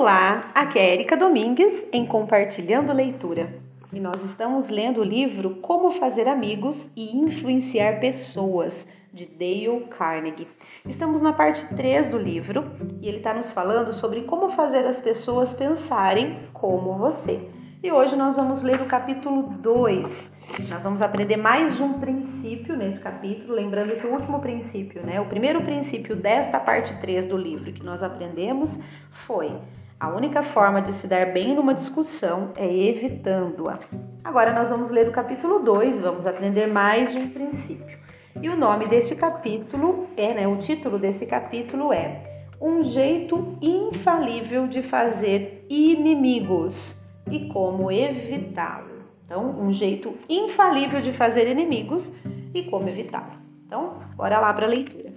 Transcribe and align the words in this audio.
Olá, 0.00 0.50
aqui 0.54 0.78
é 0.78 0.94
Erika 0.94 1.14
Domingues 1.14 1.84
em 1.92 2.06
Compartilhando 2.06 2.90
Leitura. 2.90 3.52
E 3.92 4.00
nós 4.00 4.24
estamos 4.24 4.70
lendo 4.70 5.02
o 5.02 5.04
livro 5.04 5.56
Como 5.56 5.90
Fazer 5.90 6.26
Amigos 6.26 6.88
e 6.96 7.18
Influenciar 7.18 8.00
Pessoas, 8.00 8.88
de 9.12 9.26
Dale 9.26 9.84
Carnegie. 9.90 10.48
Estamos 10.88 11.20
na 11.20 11.34
parte 11.34 11.66
3 11.76 12.08
do 12.08 12.16
livro 12.16 12.64
e 13.02 13.08
ele 13.08 13.18
está 13.18 13.34
nos 13.34 13.52
falando 13.52 13.92
sobre 13.92 14.22
como 14.22 14.48
fazer 14.52 14.86
as 14.86 15.02
pessoas 15.02 15.52
pensarem 15.52 16.48
como 16.54 16.96
você. 16.96 17.38
E 17.82 17.92
hoje 17.92 18.16
nós 18.16 18.36
vamos 18.36 18.62
ler 18.62 18.80
o 18.80 18.86
capítulo 18.86 19.42
2. 19.58 20.30
Nós 20.70 20.82
vamos 20.82 21.02
aprender 21.02 21.36
mais 21.36 21.78
um 21.78 22.00
princípio 22.00 22.74
nesse 22.74 22.98
capítulo, 22.98 23.52
lembrando 23.52 23.94
que 24.00 24.06
o 24.06 24.12
último 24.12 24.40
princípio, 24.40 25.04
né, 25.04 25.20
o 25.20 25.26
primeiro 25.26 25.60
princípio 25.60 26.16
desta 26.16 26.58
parte 26.58 26.98
3 27.00 27.26
do 27.26 27.36
livro 27.36 27.70
que 27.70 27.84
nós 27.84 28.02
aprendemos 28.02 28.80
foi 29.10 29.54
a 30.00 30.08
única 30.08 30.42
forma 30.42 30.80
de 30.80 30.94
se 30.94 31.06
dar 31.06 31.26
bem 31.26 31.54
numa 31.54 31.74
discussão 31.74 32.52
é 32.56 32.66
evitando-a. 32.66 33.78
Agora 34.24 34.50
nós 34.50 34.70
vamos 34.70 34.90
ler 34.90 35.06
o 35.06 35.12
capítulo 35.12 35.58
2, 35.58 36.00
vamos 36.00 36.26
aprender 36.26 36.66
mais 36.66 37.14
um 37.14 37.28
princípio. 37.28 37.98
E 38.40 38.48
o 38.48 38.56
nome 38.56 38.86
deste 38.86 39.14
capítulo 39.14 40.08
é, 40.16 40.32
né, 40.32 40.48
o 40.48 40.56
título 40.56 40.98
desse 40.98 41.26
capítulo 41.26 41.92
é 41.92 42.46
Um 42.58 42.82
jeito 42.82 43.58
infalível 43.60 44.66
de 44.66 44.82
fazer 44.82 45.66
inimigos 45.68 46.96
e 47.30 47.48
como 47.48 47.92
evitá-lo. 47.92 49.04
Então, 49.26 49.50
um 49.60 49.70
jeito 49.70 50.14
infalível 50.30 51.02
de 51.02 51.12
fazer 51.12 51.46
inimigos 51.46 52.10
e 52.54 52.62
como 52.62 52.88
evitá-lo. 52.88 53.34
Então, 53.66 53.98
bora 54.16 54.40
lá 54.40 54.50
para 54.54 54.64
a 54.64 54.68
leitura. 54.68 55.12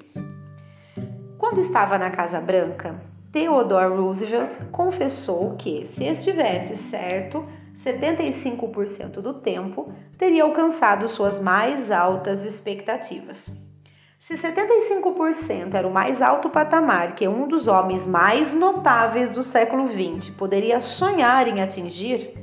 Quando 1.37 1.61
estava 1.61 1.97
na 1.97 2.09
Casa 2.11 2.41
Branca, 2.41 3.12
Theodore 3.33 3.97
Roosevelt 3.97 4.65
confessou 4.71 5.55
que, 5.57 5.87
se 5.87 6.03
estivesse 6.05 6.77
certo, 6.77 7.43
75% 7.75 9.21
do 9.21 9.33
tempo 9.33 9.91
teria 10.19 10.43
alcançado 10.43 11.07
suas 11.07 11.39
mais 11.39 11.91
altas 11.91 12.45
expectativas. 12.45 13.51
Se 14.19 14.35
75% 14.35 15.73
era 15.73 15.87
o 15.87 15.91
mais 15.91 16.21
alto 16.21 16.47
patamar 16.51 17.15
que 17.15 17.27
um 17.27 17.47
dos 17.47 17.67
homens 17.67 18.05
mais 18.05 18.53
notáveis 18.53 19.31
do 19.31 19.41
século 19.41 19.87
XX 19.87 20.29
poderia 20.35 20.79
sonhar 20.79 21.47
em 21.47 21.59
atingir, 21.59 22.35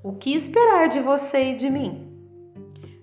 o 0.00 0.12
que 0.12 0.32
esperar 0.32 0.88
de 0.88 1.00
você 1.00 1.50
e 1.50 1.56
de 1.56 1.68
mim? 1.68 2.05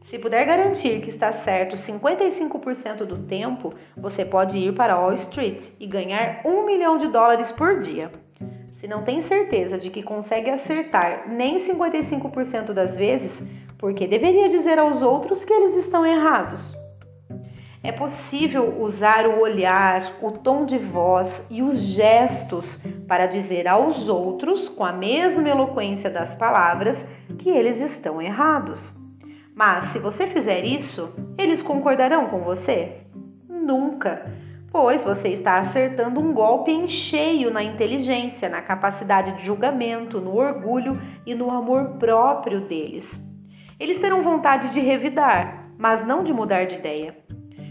Se 0.04 0.20
puder 0.20 0.46
garantir 0.46 1.00
que 1.00 1.10
está 1.10 1.32
certo 1.32 1.76
55% 1.76 3.06
do 3.06 3.20
tempo, 3.20 3.74
você 3.96 4.26
pode 4.26 4.58
ir 4.58 4.76
para 4.76 5.00
Wall 5.00 5.14
Street 5.14 5.70
e 5.80 5.88
ganhar 5.88 6.42
um 6.46 6.66
milhão 6.66 6.98
de 6.98 7.08
dólares 7.08 7.54
por 7.54 7.80
dia. 7.80 8.12
Se 8.76 8.86
não 8.86 9.04
tem 9.04 9.22
certeza 9.22 9.78
de 9.78 9.90
que 9.90 10.04
consegue 10.04 10.50
acertar 10.50 11.30
nem 11.30 11.58
55% 11.58 12.74
das 12.74 12.98
vezes, 12.98 13.48
porque 13.78 14.06
deveria 14.06 14.50
dizer 14.50 14.78
aos 14.78 15.02
outros 15.02 15.46
que 15.46 15.54
eles 15.54 15.78
estão 15.78 16.06
errados? 16.06 16.76
É 17.82 17.94
possível 17.94 18.82
usar 18.82 19.26
o 19.26 19.40
olhar, 19.40 20.18
o 20.22 20.32
tom 20.32 20.66
de 20.66 20.78
voz 20.78 21.46
e 21.50 21.64
os 21.64 21.80
gestos 21.80 22.78
para 23.08 23.26
dizer 23.26 23.70
aos 23.70 24.10
outros, 24.10 24.68
com 24.68 24.84
a 24.84 24.92
mesma 24.92 25.48
eloquência 25.48 26.10
das 26.10 26.36
palavras, 26.36 27.06
que 27.38 27.50
eles 27.50 27.80
estão 27.80 28.22
errados. 28.22 29.03
Mas 29.56 29.86
se 29.92 30.00
você 30.00 30.26
fizer 30.28 30.66
isso, 30.66 31.16
eles 31.38 31.62
concordarão 31.62 32.28
com 32.28 32.40
você? 32.40 33.04
Nunca, 33.48 34.26
pois 34.72 35.04
você 35.04 35.30
está 35.30 35.60
acertando 35.60 36.20
um 36.20 36.34
golpe 36.34 36.72
em 36.72 36.88
cheio 36.88 37.52
na 37.52 37.64
inteligência, 37.64 38.50
na 38.50 38.62
capacidade 38.62 39.34
de 39.38 39.46
julgamento, 39.46 40.20
no 40.20 40.36
orgulho 40.36 41.00
e 41.26 41.36
no 41.36 41.52
amor 41.52 41.98
próprio 42.00 42.62
deles. 42.62 43.24
Eles 43.80 44.00
terão 44.00 44.24
vontade 44.24 44.70
de 44.70 44.80
revidar, 44.80 45.70
mas 45.78 46.06
não 46.06 46.24
de 46.24 46.34
mudar 46.34 46.66
de 46.66 46.76
ideia. 46.76 47.16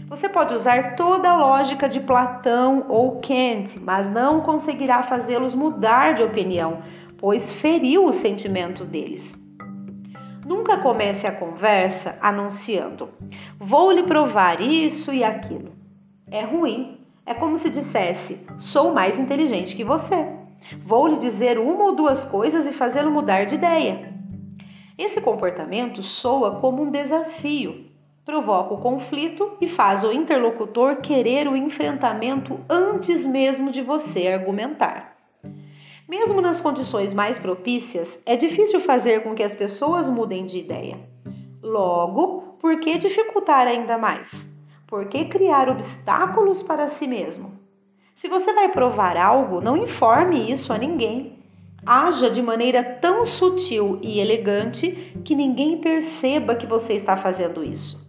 Você 0.07 0.29
pode 0.29 0.53
usar 0.53 0.95
toda 0.95 1.29
a 1.29 1.35
lógica 1.35 1.89
de 1.89 1.99
Platão 1.99 2.85
ou 2.87 3.17
Kant, 3.17 3.79
mas 3.81 4.09
não 4.09 4.39
conseguirá 4.41 5.03
fazê-los 5.03 5.53
mudar 5.53 6.13
de 6.13 6.23
opinião, 6.23 6.81
pois 7.17 7.51
feriu 7.51 8.05
os 8.05 8.15
sentimentos 8.15 8.85
deles. 8.85 9.42
Nunca 10.45 10.77
comece 10.77 11.25
a 11.25 11.31
conversa 11.31 12.17
anunciando: 12.21 13.09
vou 13.59 13.91
lhe 13.91 14.03
provar 14.03 14.61
isso 14.61 15.13
e 15.13 15.23
aquilo. 15.23 15.71
É 16.29 16.41
ruim. 16.41 16.99
É 17.25 17.33
como 17.33 17.57
se 17.57 17.69
dissesse: 17.69 18.45
sou 18.57 18.93
mais 18.93 19.19
inteligente 19.19 19.75
que 19.75 19.83
você. 19.83 20.27
Vou 20.85 21.07
lhe 21.07 21.17
dizer 21.17 21.57
uma 21.57 21.85
ou 21.85 21.95
duas 21.95 22.25
coisas 22.25 22.67
e 22.67 22.73
fazê-lo 22.73 23.11
mudar 23.11 23.45
de 23.45 23.55
ideia. 23.55 24.13
Esse 24.97 25.21
comportamento 25.21 26.01
soa 26.01 26.59
como 26.59 26.83
um 26.83 26.91
desafio, 26.91 27.87
provoca 28.25 28.73
o 28.73 28.81
conflito 28.81 29.57
e 29.59 29.67
faz 29.67 30.03
o 30.03 30.11
interlocutor 30.11 30.97
querer 30.97 31.47
o 31.47 31.57
enfrentamento 31.57 32.59
antes 32.69 33.25
mesmo 33.25 33.71
de 33.71 33.81
você 33.81 34.27
argumentar. 34.27 35.12
Mesmo 36.07 36.41
nas 36.41 36.59
condições 36.59 37.13
mais 37.13 37.39
propícias, 37.39 38.19
é 38.25 38.35
difícil 38.35 38.81
fazer 38.81 39.23
com 39.23 39.33
que 39.33 39.43
as 39.43 39.55
pessoas 39.55 40.09
mudem 40.09 40.45
de 40.45 40.59
ideia. 40.59 40.99
Logo, 41.61 42.57
por 42.59 42.79
que 42.79 42.97
dificultar 42.97 43.67
ainda 43.67 43.97
mais? 43.97 44.49
Por 44.85 45.05
que 45.05 45.25
criar 45.25 45.69
obstáculos 45.69 46.61
para 46.61 46.87
si 46.87 47.07
mesmo? 47.07 47.53
Se 48.13 48.27
você 48.27 48.53
vai 48.53 48.69
provar 48.69 49.17
algo, 49.17 49.61
não 49.61 49.77
informe 49.77 50.51
isso 50.51 50.73
a 50.73 50.77
ninguém. 50.77 51.39
Haja 51.85 52.29
de 52.29 52.41
maneira 52.41 52.83
tão 52.83 53.25
sutil 53.25 53.99
e 54.01 54.19
elegante 54.19 55.13
que 55.23 55.35
ninguém 55.35 55.79
perceba 55.79 56.55
que 56.55 56.67
você 56.67 56.93
está 56.93 57.17
fazendo 57.17 57.63
isso. 57.63 58.03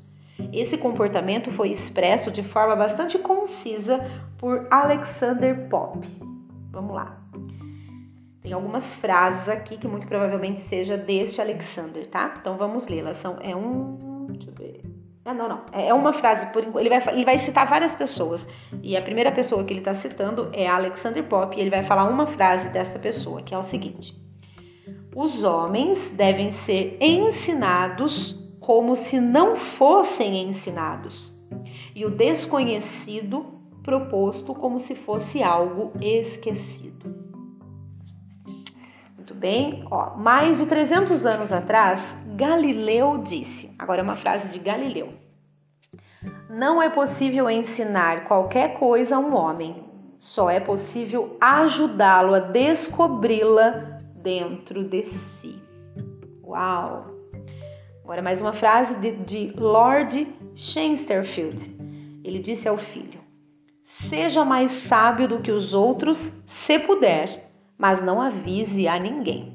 Esse 0.52 0.76
comportamento 0.76 1.50
foi 1.50 1.70
expresso 1.70 2.30
de 2.30 2.42
forma 2.42 2.76
bastante 2.76 3.18
concisa 3.18 3.98
por 4.36 4.66
Alexander 4.70 5.68
Pope. 5.68 6.08
Vamos 6.70 6.94
lá. 6.94 7.20
Tem 8.44 8.52
algumas 8.52 8.94
frases 8.96 9.48
aqui 9.48 9.78
que 9.78 9.88
muito 9.88 10.06
provavelmente 10.06 10.60
seja 10.60 10.98
deste 10.98 11.40
Alexander, 11.40 12.06
tá? 12.06 12.34
Então 12.38 12.58
vamos 12.58 12.86
lê-las. 12.86 13.16
São 13.16 13.38
é 13.40 13.56
um, 13.56 13.96
deixa 14.28 14.50
eu 14.50 14.54
ver. 14.54 14.82
Ah, 15.24 15.32
não, 15.32 15.48
não. 15.48 15.64
É 15.72 15.94
uma 15.94 16.12
frase 16.12 16.46
por 16.48 16.62
ele 16.78 16.90
vai 16.90 17.14
ele 17.14 17.24
vai 17.24 17.38
citar 17.38 17.66
várias 17.66 17.94
pessoas 17.94 18.46
e 18.82 18.98
a 18.98 19.00
primeira 19.00 19.32
pessoa 19.32 19.64
que 19.64 19.72
ele 19.72 19.80
está 19.80 19.94
citando 19.94 20.50
é 20.52 20.68
Alexander 20.68 21.24
Pope 21.24 21.56
e 21.56 21.60
ele 21.62 21.70
vai 21.70 21.82
falar 21.84 22.04
uma 22.04 22.26
frase 22.26 22.68
dessa 22.68 22.98
pessoa 22.98 23.40
que 23.40 23.54
é 23.54 23.58
o 23.58 23.62
seguinte: 23.62 24.14
Os 25.16 25.42
homens 25.42 26.10
devem 26.10 26.50
ser 26.50 26.98
ensinados 27.00 28.38
como 28.60 28.94
se 28.94 29.18
não 29.18 29.56
fossem 29.56 30.46
ensinados 30.46 31.32
e 31.94 32.04
o 32.04 32.10
desconhecido 32.10 33.46
proposto 33.82 34.54
como 34.54 34.78
se 34.78 34.94
fosse 34.94 35.42
algo 35.42 35.92
esquecido. 36.02 37.23
Bem, 39.44 39.84
ó, 39.90 40.16
mais 40.16 40.56
de 40.56 40.64
300 40.64 41.26
anos 41.26 41.52
atrás, 41.52 42.16
Galileu 42.34 43.18
disse, 43.18 43.70
agora 43.78 44.00
é 44.00 44.02
uma 44.02 44.16
frase 44.16 44.50
de 44.50 44.58
Galileu: 44.58 45.10
Não 46.48 46.80
é 46.80 46.88
possível 46.88 47.50
ensinar 47.50 48.24
qualquer 48.24 48.78
coisa 48.78 49.16
a 49.16 49.18
um 49.18 49.34
homem, 49.34 49.84
só 50.18 50.48
é 50.48 50.60
possível 50.60 51.36
ajudá-lo 51.38 52.32
a 52.32 52.38
descobri-la 52.38 53.98
dentro 54.14 54.82
de 54.82 55.04
si. 55.04 55.62
Uau! 56.42 57.04
Agora 58.02 58.22
mais 58.22 58.40
uma 58.40 58.54
frase 58.54 58.96
de, 58.96 59.12
de 59.12 59.60
Lord 59.60 60.26
Chesterfield. 60.54 61.70
Ele 62.24 62.38
disse 62.38 62.66
ao 62.66 62.78
filho: 62.78 63.20
Seja 63.82 64.42
mais 64.42 64.72
sábio 64.72 65.28
do 65.28 65.40
que 65.40 65.52
os 65.52 65.74
outros, 65.74 66.32
se 66.46 66.78
puder 66.78 67.43
mas 67.78 68.02
não 68.02 68.20
avise 68.20 68.86
a 68.88 68.98
ninguém. 68.98 69.54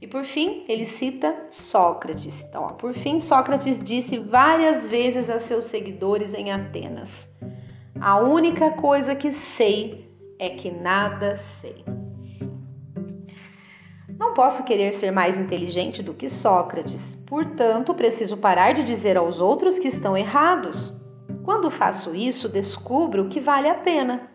E 0.00 0.06
por 0.06 0.24
fim, 0.24 0.64
ele 0.68 0.84
cita 0.84 1.46
Sócrates. 1.50 2.44
Então, 2.44 2.62
ó, 2.62 2.68
por 2.68 2.94
fim, 2.94 3.18
Sócrates 3.18 3.82
disse 3.82 4.18
várias 4.18 4.86
vezes 4.86 5.28
a 5.28 5.38
seus 5.38 5.66
seguidores 5.66 6.34
em 6.34 6.52
Atenas: 6.52 7.28
A 8.00 8.18
única 8.18 8.70
coisa 8.70 9.14
que 9.14 9.32
sei 9.32 10.08
é 10.38 10.50
que 10.50 10.70
nada 10.70 11.36
sei. 11.36 11.84
Não 14.18 14.34
posso 14.34 14.64
querer 14.64 14.92
ser 14.92 15.10
mais 15.10 15.38
inteligente 15.38 16.02
do 16.02 16.14
que 16.14 16.28
Sócrates, 16.28 17.14
portanto, 17.14 17.94
preciso 17.94 18.36
parar 18.36 18.72
de 18.72 18.82
dizer 18.82 19.16
aos 19.16 19.40
outros 19.40 19.78
que 19.78 19.88
estão 19.88 20.16
errados. 20.16 20.92
Quando 21.44 21.70
faço 21.70 22.14
isso, 22.14 22.48
descubro 22.48 23.28
que 23.28 23.40
vale 23.40 23.68
a 23.68 23.74
pena 23.74 24.30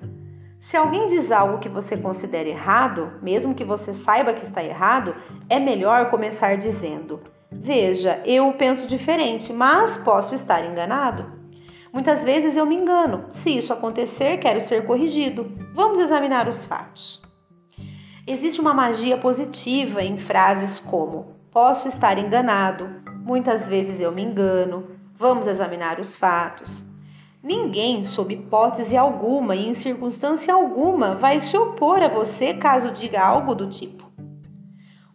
se 0.63 0.77
alguém 0.77 1.07
diz 1.07 1.29
algo 1.29 1.59
que 1.59 1.67
você 1.67 1.97
considera 1.97 2.47
errado, 2.47 3.11
mesmo 3.21 3.53
que 3.53 3.65
você 3.65 3.93
saiba 3.93 4.33
que 4.33 4.45
está 4.45 4.63
errado, 4.63 5.13
é 5.49 5.59
melhor 5.59 6.09
começar 6.09 6.55
dizendo: 6.55 7.19
Veja, 7.51 8.23
eu 8.25 8.51
penso 8.53 8.87
diferente, 8.87 9.51
mas 9.51 9.97
posso 9.97 10.33
estar 10.33 10.65
enganado. 10.65 11.29
Muitas 11.91 12.23
vezes 12.23 12.55
eu 12.55 12.65
me 12.65 12.75
engano. 12.75 13.25
Se 13.29 13.57
isso 13.57 13.73
acontecer, 13.73 14.37
quero 14.37 14.61
ser 14.61 14.85
corrigido. 14.85 15.51
Vamos 15.75 15.99
examinar 15.99 16.47
os 16.47 16.63
fatos. 16.63 17.21
Existe 18.25 18.61
uma 18.61 18.73
magia 18.73 19.17
positiva 19.17 20.01
em 20.01 20.17
frases 20.17 20.79
como: 20.79 21.35
posso 21.51 21.89
estar 21.89 22.17
enganado, 22.17 22.89
muitas 23.25 23.67
vezes 23.67 23.99
eu 23.99 24.13
me 24.13 24.23
engano, 24.23 24.87
vamos 25.13 25.45
examinar 25.45 25.99
os 25.99 26.15
fatos. 26.15 26.85
Ninguém, 27.43 28.05
sob 28.05 28.33
hipótese 28.33 28.95
alguma 28.95 29.53
e 29.53 29.67
em 29.67 29.73
circunstância 29.73 30.53
alguma, 30.53 31.15
vai 31.15 31.41
se 31.41 31.57
opor 31.57 32.01
a 32.01 32.07
você 32.07 32.53
caso 32.53 32.91
diga 32.91 33.21
algo 33.21 33.53
do 33.53 33.67
tipo. 33.67 34.09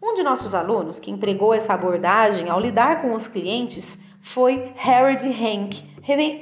Um 0.03 0.13
de 0.13 0.23
nossos 0.23 0.55
alunos 0.55 1.01
que 1.01 1.11
empregou 1.11 1.55
essa 1.55 1.73
abordagem 1.73 2.51
ao 2.51 2.61
lidar 2.61 3.01
com 3.01 3.15
os 3.15 3.27
clientes 3.27 3.99
foi 4.21 4.75
Harold 4.77 5.27
Hank, 5.27 5.83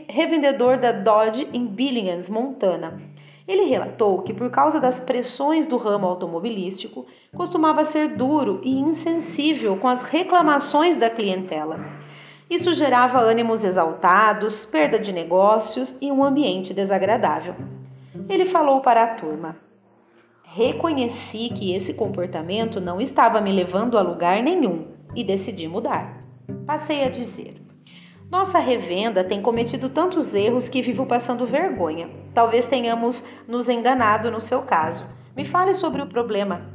revendedor 0.08 0.76
da 0.76 0.90
Dodge 0.90 1.48
em 1.52 1.64
Billings, 1.64 2.28
Montana. 2.28 3.00
Ele 3.46 3.66
relatou 3.66 4.22
que, 4.22 4.34
por 4.34 4.50
causa 4.50 4.80
das 4.80 5.00
pressões 5.00 5.68
do 5.68 5.76
ramo 5.76 6.08
automobilístico, 6.08 7.06
costumava 7.36 7.84
ser 7.84 8.16
duro 8.16 8.60
e 8.64 8.72
insensível 8.72 9.76
com 9.76 9.86
as 9.86 10.02
reclamações 10.02 10.96
da 10.96 11.08
clientela. 11.08 11.78
Isso 12.48 12.72
gerava 12.74 13.18
ânimos 13.18 13.64
exaltados, 13.64 14.64
perda 14.64 15.00
de 15.00 15.12
negócios 15.12 15.96
e 16.00 16.12
um 16.12 16.22
ambiente 16.22 16.72
desagradável. 16.72 17.56
Ele 18.28 18.46
falou 18.46 18.80
para 18.80 19.02
a 19.02 19.14
turma: 19.14 19.56
Reconheci 20.44 21.48
que 21.48 21.74
esse 21.74 21.92
comportamento 21.92 22.80
não 22.80 23.00
estava 23.00 23.40
me 23.40 23.50
levando 23.50 23.98
a 23.98 24.02
lugar 24.02 24.42
nenhum 24.44 24.86
e 25.14 25.24
decidi 25.24 25.66
mudar. 25.66 26.20
Passei 26.64 27.02
a 27.02 27.10
dizer: 27.10 27.56
nossa 28.30 28.58
revenda 28.58 29.24
tem 29.24 29.42
cometido 29.42 29.88
tantos 29.88 30.34
erros 30.34 30.68
que 30.68 30.82
vivo 30.82 31.04
passando 31.04 31.46
vergonha. 31.46 32.08
Talvez 32.32 32.66
tenhamos 32.66 33.24
nos 33.46 33.68
enganado 33.68 34.30
no 34.30 34.40
seu 34.40 34.62
caso. 34.62 35.04
Me 35.36 35.44
fale 35.44 35.74
sobre 35.74 36.00
o 36.00 36.06
problema. 36.06 36.70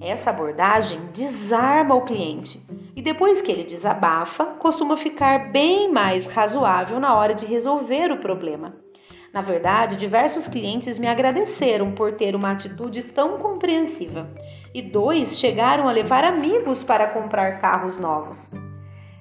Essa 0.00 0.30
abordagem 0.30 1.00
desarma 1.12 1.94
o 1.94 2.02
cliente 2.02 2.60
e 2.98 3.00
depois 3.00 3.40
que 3.40 3.52
ele 3.52 3.62
desabafa, 3.62 4.44
costuma 4.58 4.96
ficar 4.96 5.52
bem 5.52 5.88
mais 5.88 6.26
razoável 6.26 6.98
na 6.98 7.14
hora 7.14 7.32
de 7.32 7.46
resolver 7.46 8.10
o 8.10 8.16
problema. 8.18 8.74
Na 9.32 9.40
verdade, 9.40 9.94
diversos 9.94 10.48
clientes 10.48 10.98
me 10.98 11.06
agradeceram 11.06 11.92
por 11.92 12.14
ter 12.14 12.34
uma 12.34 12.50
atitude 12.50 13.04
tão 13.04 13.38
compreensiva 13.38 14.28
e 14.74 14.82
dois 14.82 15.38
chegaram 15.38 15.88
a 15.88 15.92
levar 15.92 16.24
amigos 16.24 16.82
para 16.82 17.06
comprar 17.06 17.60
carros 17.60 18.00
novos. 18.00 18.50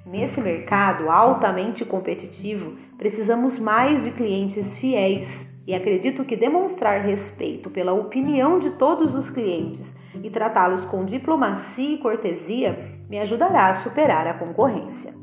Nesse 0.04 0.42
mercado 0.42 1.12
altamente 1.12 1.86
competitivo, 1.86 2.76
precisamos 2.98 3.60
mais 3.60 4.06
de 4.06 4.10
clientes 4.10 4.80
fiéis 4.80 5.48
e 5.68 5.76
acredito 5.76 6.26
que 6.26 6.36
demonstrar 6.36 7.02
respeito 7.02 7.70
pela 7.70 7.94
opinião 7.94 8.58
de 8.58 8.72
todos 8.72 9.14
os 9.14 9.30
clientes 9.30 9.96
e 10.24 10.32
tratá-los 10.32 10.84
com 10.86 11.06
diplomacia 11.06 11.94
e 11.94 12.00
cortesia 12.00 12.97
me 13.10 13.20
ajudará 13.20 13.70
a 13.70 13.74
superar 13.74 14.28
a 14.28 14.34
concorrência. 14.34 15.14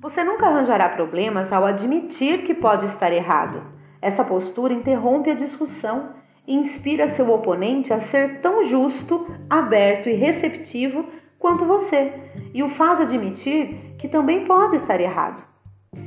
Você 0.00 0.22
nunca 0.22 0.46
arranjará 0.46 0.88
problemas 0.88 1.52
ao 1.52 1.64
admitir 1.64 2.44
que 2.44 2.54
pode 2.54 2.84
estar 2.84 3.12
errado. 3.12 3.62
Essa 4.00 4.24
postura 4.24 4.72
interrompe 4.72 5.30
a 5.30 5.34
discussão 5.34 6.14
e 6.46 6.54
inspira 6.54 7.08
seu 7.08 7.30
oponente 7.30 7.92
a 7.92 7.98
ser 7.98 8.40
tão 8.40 8.62
justo, 8.62 9.26
aberto 9.50 10.08
e 10.08 10.14
receptivo 10.14 11.06
quanto 11.38 11.64
você 11.64 12.12
e 12.54 12.62
o 12.62 12.68
faz 12.68 13.00
admitir 13.00 13.94
que 13.98 14.08
também 14.08 14.44
pode 14.44 14.76
estar 14.76 15.00
errado. 15.00 15.44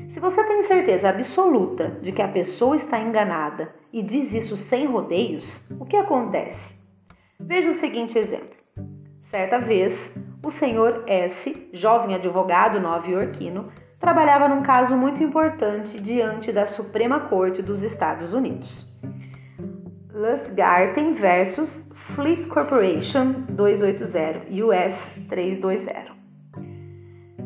Se 0.07 0.19
você 0.19 0.43
tem 0.43 0.61
certeza 0.61 1.09
absoluta 1.09 1.99
de 2.01 2.11
que 2.11 2.21
a 2.21 2.27
pessoa 2.27 2.75
está 2.75 2.99
enganada 2.99 3.73
e 3.91 4.01
diz 4.01 4.33
isso 4.33 4.55
sem 4.55 4.85
rodeios, 4.85 5.67
o 5.79 5.85
que 5.85 5.95
acontece? 5.95 6.75
Veja 7.39 7.69
o 7.69 7.73
seguinte 7.73 8.17
exemplo. 8.17 8.58
Certa 9.29 9.59
vez, 9.59 10.11
o 10.43 10.49
senhor 10.49 11.03
S., 11.05 11.69
jovem 11.71 12.15
advogado 12.15 12.79
nova-iorquino, 12.79 13.67
trabalhava 13.99 14.47
num 14.47 14.63
caso 14.63 14.97
muito 14.97 15.21
importante 15.21 16.01
diante 16.01 16.51
da 16.51 16.65
Suprema 16.65 17.19
Corte 17.19 17.61
dos 17.61 17.83
Estados 17.83 18.33
Unidos. 18.33 18.87
Lusgarten 20.11 21.13
versus 21.13 21.87
Fleet 21.93 22.47
Corporation 22.47 23.45
280 23.49 24.51
US 24.65 25.15
320. 25.29 26.11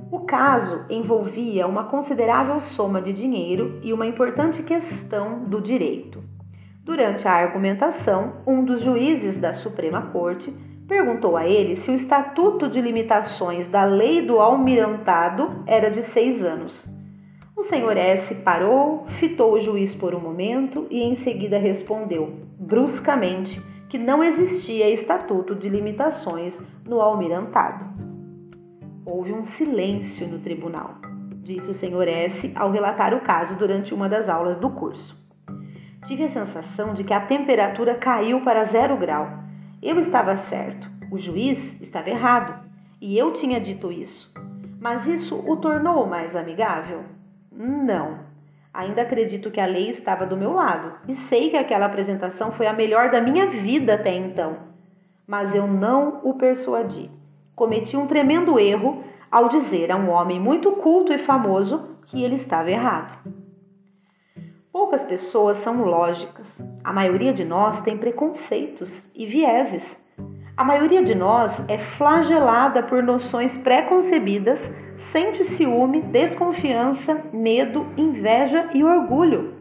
O 0.09 0.21
caso 0.21 0.85
envolvia 0.89 1.68
uma 1.68 1.83
considerável 1.89 2.62
soma 2.62 3.01
de 3.01 3.12
dinheiro 3.12 3.81
e 3.83 3.91
uma 3.91 4.07
importante 4.07 4.63
questão 4.63 5.44
do 5.44 5.59
direito. 5.59 6.24
Durante 6.85 7.27
a 7.27 7.33
argumentação, 7.33 8.35
um 8.47 8.63
dos 8.63 8.80
juízes 8.80 9.38
da 9.38 9.51
Suprema 9.51 10.03
Corte 10.13 10.53
perguntou 10.88 11.38
a 11.38 11.47
ele 11.47 11.75
se 11.75 11.91
o 11.91 11.95
estatuto 11.95 12.68
de 12.68 12.81
limitações 12.81 13.68
da 13.68 13.83
lei 13.83 14.21
do 14.21 14.39
almirantado 14.39 15.63
era 15.65 15.89
de 15.89 16.01
seis 16.01 16.44
anos. 16.44 16.88
O 17.56 17.62
senhor 17.62 17.95
S. 17.95 18.35
parou, 18.35 19.06
fitou 19.07 19.53
o 19.53 19.59
juiz 19.59 19.94
por 19.94 20.15
um 20.15 20.19
momento 20.19 20.88
e 20.89 21.03
em 21.03 21.13
seguida 21.13 21.57
respondeu, 21.57 22.33
bruscamente, 22.57 23.62
que 23.88 23.97
não 23.97 24.24
existia 24.24 24.89
estatuto 24.89 25.53
de 25.53 25.69
limitações 25.69 26.65
no 26.83 27.00
almirantado. 27.00 27.85
Houve 29.06 29.31
um 29.31 29.44
silêncio 29.44 30.27
no 30.27 30.39
tribunal, 30.39 30.95
disse 31.44 31.69
o 31.69 31.74
senhor 31.74 32.07
S. 32.07 32.51
ao 32.56 32.71
relatar 32.71 33.13
o 33.13 33.21
caso 33.21 33.56
durante 33.56 33.94
uma 33.94 34.09
das 34.09 34.30
aulas 34.30 34.57
do 34.57 34.71
curso. 34.71 35.15
Tive 36.06 36.24
a 36.24 36.30
sensação 36.30 36.94
de 36.94 37.03
que 37.03 37.13
a 37.13 37.21
temperatura 37.21 37.95
caiu 37.95 38.41
para 38.41 38.63
zero 38.63 38.97
grau. 38.97 39.43
Eu 39.85 40.00
estava 40.00 40.38
certo, 40.38 40.89
o 41.12 41.19
juiz 41.19 41.77
estava 41.81 42.09
errado, 42.09 42.57
e 43.01 43.18
eu 43.18 43.33
tinha 43.33 43.59
dito 43.59 43.91
isso. 43.91 44.33
Mas 44.80 45.09
isso 45.09 45.44
o 45.45 45.57
tornou 45.57 46.07
mais 46.07 46.33
amigável? 46.38 47.03
Não. 47.51 48.19
Ainda 48.74 49.01
acredito 49.01 49.51
que 49.51 49.59
a 49.59 49.65
lei 49.65 49.89
estava 49.89 50.25
do 50.25 50.38
meu 50.38 50.53
lado 50.53 50.94
e 51.06 51.13
sei 51.13 51.50
que 51.50 51.57
aquela 51.57 51.85
apresentação 51.85 52.53
foi 52.53 52.65
a 52.65 52.71
melhor 52.71 53.12
da 53.12 53.19
minha 53.19 53.47
vida 53.47 53.95
até 53.95 54.15
então. 54.15 54.56
Mas 55.27 55.53
eu 55.53 55.68
não 55.68 56.21
o 56.24 56.35
persuadi. 56.35 57.12
Cometi 57.53 57.97
um 57.97 58.07
tremendo 58.07 58.57
erro 58.57 59.03
ao 59.30 59.50
dizer 59.50 59.91
a 59.91 59.97
um 59.97 60.09
homem 60.09 60.39
muito 60.39 60.71
culto 60.71 61.12
e 61.12 61.18
famoso 61.18 61.97
que 62.06 62.24
ele 62.24 62.35
estava 62.35 62.71
errado. 62.71 63.18
Poucas 64.73 65.06
pessoas 65.06 65.57
são 65.57 65.83
lógicas. 65.83 66.59
A 66.83 66.92
maioria 66.92 67.31
de 67.31 67.45
nós 67.45 67.81
tem 67.83 67.95
preconceitos 67.95 69.07
e 69.13 69.23
vieses. 69.23 70.01
A 70.57 70.63
maioria 70.63 71.03
de 71.03 71.13
nós 71.13 71.63
é 71.69 71.77
flagelada 71.77 72.81
por 72.81 73.03
noções 73.03 73.56
pré-concebidas, 73.56 74.73
sente 74.97 75.44
ciúme, 75.44 76.01
desconfiança, 76.01 77.23
medo, 77.31 77.85
inveja 77.95 78.68
e 78.73 78.83
orgulho. 78.83 79.53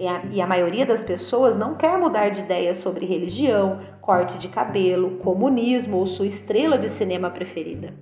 E 0.00 0.08
a, 0.08 0.24
e 0.32 0.40
a, 0.40 0.48
maioria 0.48 0.84
das 0.84 1.04
pessoas 1.04 1.56
não 1.56 1.76
quer 1.76 1.96
mudar 1.96 2.30
de 2.30 2.40
ideia 2.40 2.74
sobre 2.74 3.06
religião, 3.06 3.80
corte 4.00 4.36
de 4.36 4.48
cabelo, 4.48 5.18
comunismo 5.18 5.98
ou 5.98 6.08
sua 6.08 6.26
estrela 6.26 6.76
de 6.76 6.88
cinema 6.88 7.30
preferida. 7.30 7.94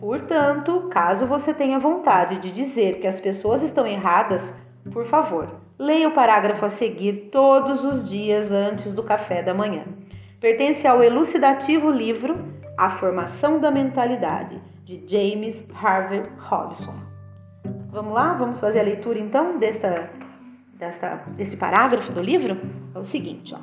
Portanto, 0.00 0.88
caso 0.90 1.24
você 1.24 1.54
tenha 1.54 1.78
vontade 1.78 2.38
de 2.38 2.50
dizer 2.50 2.98
que 2.98 3.06
as 3.06 3.20
pessoas 3.20 3.62
estão 3.62 3.86
erradas, 3.86 4.52
por 4.92 5.06
favor, 5.06 5.67
leia 5.78 6.08
o 6.08 6.12
parágrafo 6.12 6.64
a 6.64 6.70
seguir 6.70 7.28
todos 7.30 7.84
os 7.84 8.08
dias 8.08 8.50
antes 8.50 8.92
do 8.92 9.02
café 9.02 9.42
da 9.42 9.54
manhã. 9.54 9.84
Pertence 10.40 10.86
ao 10.86 11.02
elucidativo 11.02 11.90
livro 11.90 12.36
A 12.76 12.90
Formação 12.90 13.60
da 13.60 13.70
Mentalidade, 13.70 14.60
de 14.84 15.02
James 15.06 15.64
Harvey 15.74 16.22
Robson. 16.38 16.94
Vamos 17.90 18.12
lá? 18.12 18.34
Vamos 18.34 18.58
fazer 18.58 18.80
a 18.80 18.84
leitura 18.84 19.18
então 19.18 19.58
dessa, 19.58 20.10
dessa, 20.74 21.22
desse 21.36 21.56
parágrafo 21.56 22.12
do 22.12 22.20
livro? 22.20 22.58
É 22.94 22.98
o 22.98 23.04
seguinte, 23.04 23.54
ó. 23.54 23.58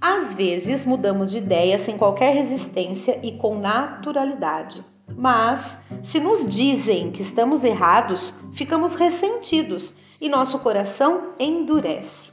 Às 0.00 0.34
vezes 0.34 0.84
mudamos 0.84 1.30
de 1.30 1.38
ideia 1.38 1.78
sem 1.78 1.96
qualquer 1.96 2.34
resistência 2.34 3.20
e 3.22 3.32
com 3.32 3.58
naturalidade. 3.58 4.84
Mas, 5.16 5.78
se 6.02 6.18
nos 6.18 6.46
dizem 6.46 7.12
que 7.12 7.22
estamos 7.22 7.62
errados, 7.62 8.34
ficamos 8.52 8.96
ressentidos 8.96 9.94
e 10.22 10.28
nosso 10.28 10.60
coração 10.60 11.32
endurece. 11.36 12.30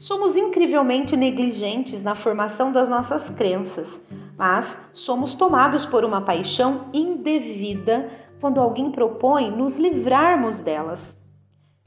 Somos 0.00 0.36
incrivelmente 0.36 1.16
negligentes 1.16 2.02
na 2.02 2.16
formação 2.16 2.72
das 2.72 2.88
nossas 2.88 3.30
crenças, 3.30 4.04
mas 4.36 4.76
somos 4.92 5.34
tomados 5.34 5.86
por 5.86 6.04
uma 6.04 6.22
paixão 6.22 6.86
indevida 6.92 8.10
quando 8.40 8.60
alguém 8.60 8.90
propõe 8.90 9.48
nos 9.48 9.78
livrarmos 9.78 10.60
delas. 10.60 11.16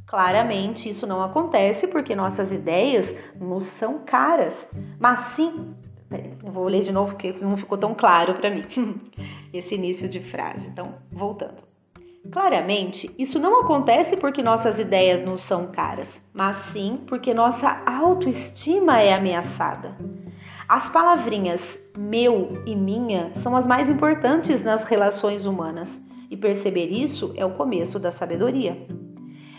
Claramente, 0.06 0.88
isso 0.88 1.06
não 1.06 1.22
acontece 1.22 1.88
porque 1.88 2.16
nossas 2.16 2.54
ideias 2.54 3.14
nos 3.38 3.66
são 3.66 4.00
caras, 4.06 4.66
mas 4.98 5.20
sim. 5.20 5.76
Eu 6.46 6.52
vou 6.52 6.68
ler 6.68 6.84
de 6.84 6.92
novo 6.92 7.12
porque 7.12 7.34
não 7.42 7.58
ficou 7.58 7.78
tão 7.78 7.94
claro 7.94 8.36
para 8.36 8.50
mim 8.50 8.62
esse 9.52 9.76
início 9.76 10.08
de 10.08 10.22
frase. 10.22 10.70
Então, 10.70 10.94
voltando. 11.12 11.73
Claramente, 12.32 13.14
isso 13.18 13.40
não 13.40 13.62
acontece 13.62 14.18
porque 14.18 14.42
nossas 14.42 14.80
ideias 14.80 15.22
nos 15.22 15.42
são 15.42 15.68
caras, 15.68 16.22
mas 16.34 16.56
sim 16.56 17.00
porque 17.06 17.34
nossa 17.34 17.82
autoestima 17.86 19.02
é 19.02 19.14
ameaçada. 19.14 19.96
As 20.68 20.88
palavrinhas 20.90 21.78
meu 21.98 22.64
e 22.66 22.76
minha 22.76 23.32
são 23.36 23.56
as 23.56 23.68
mais 23.68 23.90
importantes 23.90 24.64
nas 24.64 24.84
relações 24.84 25.46
humanas, 25.46 26.02
e 26.32 26.38
perceber 26.38 26.88
isso 26.88 27.32
é 27.36 27.46
o 27.46 27.54
começo 27.54 28.00
da 28.00 28.10
sabedoria. 28.10 28.88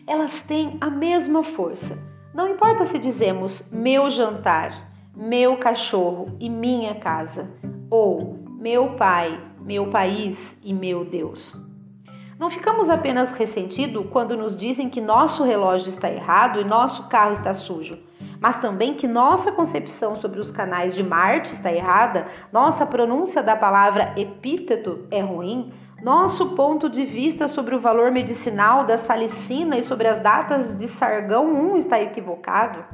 Elas 0.08 0.42
têm 0.42 0.76
a 0.80 0.90
mesma 0.90 1.44
força. 1.44 2.02
Não 2.34 2.48
importa 2.48 2.84
se 2.84 2.98
dizemos 2.98 3.68
meu 3.70 4.10
jantar, 4.10 4.90
meu 5.14 5.56
cachorro 5.56 6.26
e 6.40 6.50
minha 6.50 6.96
casa, 6.96 7.48
ou 7.88 8.40
meu 8.58 8.96
pai, 8.96 9.40
meu 9.60 9.88
país 9.88 10.58
e 10.64 10.74
meu 10.74 11.04
Deus. 11.04 11.63
Não 12.44 12.50
ficamos 12.50 12.90
apenas 12.90 13.32
ressentidos 13.32 14.04
quando 14.10 14.36
nos 14.36 14.54
dizem 14.54 14.90
que 14.90 15.00
nosso 15.00 15.42
relógio 15.44 15.88
está 15.88 16.10
errado 16.10 16.60
e 16.60 16.64
nosso 16.64 17.08
carro 17.08 17.32
está 17.32 17.54
sujo, 17.54 17.98
mas 18.38 18.58
também 18.58 18.92
que 18.92 19.08
nossa 19.08 19.50
concepção 19.50 20.14
sobre 20.14 20.38
os 20.38 20.52
canais 20.52 20.94
de 20.94 21.02
Marte 21.02 21.54
está 21.54 21.72
errada, 21.72 22.26
nossa 22.52 22.84
pronúncia 22.84 23.42
da 23.42 23.56
palavra 23.56 24.12
epíteto 24.18 25.06
é 25.10 25.22
ruim, 25.22 25.72
nosso 26.02 26.50
ponto 26.50 26.90
de 26.90 27.06
vista 27.06 27.48
sobre 27.48 27.76
o 27.76 27.80
valor 27.80 28.12
medicinal 28.12 28.84
da 28.84 28.98
salicina 28.98 29.78
e 29.78 29.82
sobre 29.82 30.06
as 30.06 30.20
datas 30.20 30.76
de 30.76 30.86
Sargão 30.86 31.46
1 31.46 31.78
está 31.78 31.98
equivocado. 32.02 32.84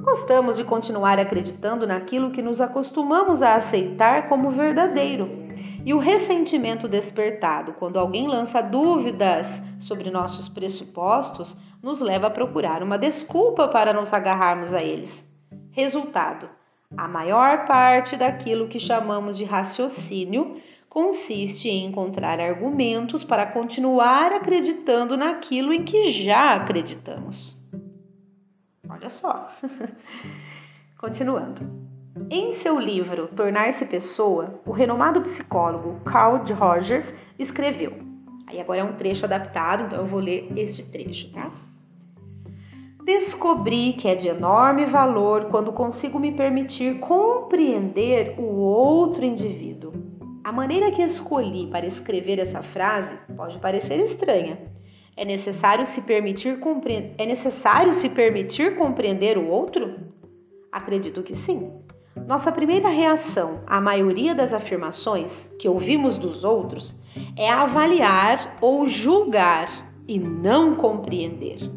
Gostamos 0.00 0.56
de 0.56 0.64
continuar 0.64 1.18
acreditando 1.18 1.86
naquilo 1.86 2.30
que 2.30 2.40
nos 2.40 2.62
acostumamos 2.62 3.42
a 3.42 3.56
aceitar 3.56 4.26
como 4.26 4.50
verdadeiro 4.50 5.44
e 5.84 5.92
o 5.92 5.98
ressentimento 5.98 6.88
despertado 6.88 7.74
quando 7.74 7.98
alguém 7.98 8.26
lança 8.26 8.62
dúvidas 8.62 9.62
sobre 9.78 10.10
nossos 10.10 10.48
pressupostos 10.48 11.56
nos 11.82 12.00
leva 12.00 12.28
a 12.28 12.30
procurar 12.30 12.82
uma 12.82 12.96
desculpa 12.96 13.68
para 13.68 13.92
nos 13.92 14.14
agarrarmos 14.14 14.72
a 14.72 14.82
eles. 14.82 15.28
Resultado: 15.70 16.48
a 16.96 17.06
maior 17.06 17.66
parte 17.66 18.16
daquilo 18.16 18.68
que 18.68 18.80
chamamos 18.80 19.36
de 19.36 19.44
raciocínio 19.44 20.56
consiste 20.88 21.68
em 21.68 21.86
encontrar 21.86 22.40
argumentos 22.40 23.24
para 23.24 23.46
continuar 23.46 24.32
acreditando 24.32 25.16
naquilo 25.16 25.72
em 25.72 25.84
que 25.84 26.10
já 26.10 26.54
acreditamos. 26.54 27.58
Olha 28.88 29.10
só. 29.10 29.50
Continuando. 30.96 31.83
Em 32.30 32.52
seu 32.52 32.78
livro 32.78 33.26
Tornar-se 33.26 33.84
Pessoa, 33.86 34.60
o 34.64 34.70
renomado 34.70 35.20
psicólogo 35.20 35.98
Carl 36.04 36.44
Rogers 36.54 37.12
escreveu. 37.36 37.92
Aí 38.46 38.60
agora 38.60 38.80
é 38.80 38.84
um 38.84 38.92
trecho 38.92 39.24
adaptado, 39.24 39.84
então 39.84 39.98
eu 39.98 40.06
vou 40.06 40.20
ler 40.20 40.48
este 40.56 40.84
trecho, 40.84 41.32
tá? 41.32 41.50
Descobri 43.04 43.94
que 43.94 44.06
é 44.06 44.14
de 44.14 44.28
enorme 44.28 44.86
valor 44.86 45.46
quando 45.46 45.72
consigo 45.72 46.20
me 46.20 46.30
permitir 46.30 47.00
compreender 47.00 48.36
o 48.38 48.44
outro 48.44 49.24
indivíduo. 49.24 49.92
A 50.44 50.52
maneira 50.52 50.92
que 50.92 51.02
escolhi 51.02 51.66
para 51.66 51.84
escrever 51.84 52.38
essa 52.38 52.62
frase 52.62 53.18
pode 53.36 53.58
parecer 53.58 53.98
estranha. 53.98 54.58
É 55.16 55.24
necessário 55.24 55.84
se 55.84 56.02
permitir, 56.02 56.60
compre... 56.60 57.12
é 57.18 57.26
necessário 57.26 57.92
se 57.92 58.08
permitir 58.08 58.76
compreender 58.76 59.36
o 59.36 59.48
outro? 59.48 59.96
Acredito 60.70 61.22
que 61.22 61.34
sim. 61.34 61.83
Nossa 62.16 62.52
primeira 62.52 62.88
reação 62.88 63.60
à 63.66 63.80
maioria 63.80 64.34
das 64.34 64.52
afirmações 64.52 65.50
que 65.58 65.68
ouvimos 65.68 66.16
dos 66.16 66.44
outros 66.44 66.96
é 67.36 67.50
avaliar 67.50 68.56
ou 68.60 68.86
julgar 68.86 69.68
e 70.06 70.18
não 70.18 70.76
compreender. 70.76 71.70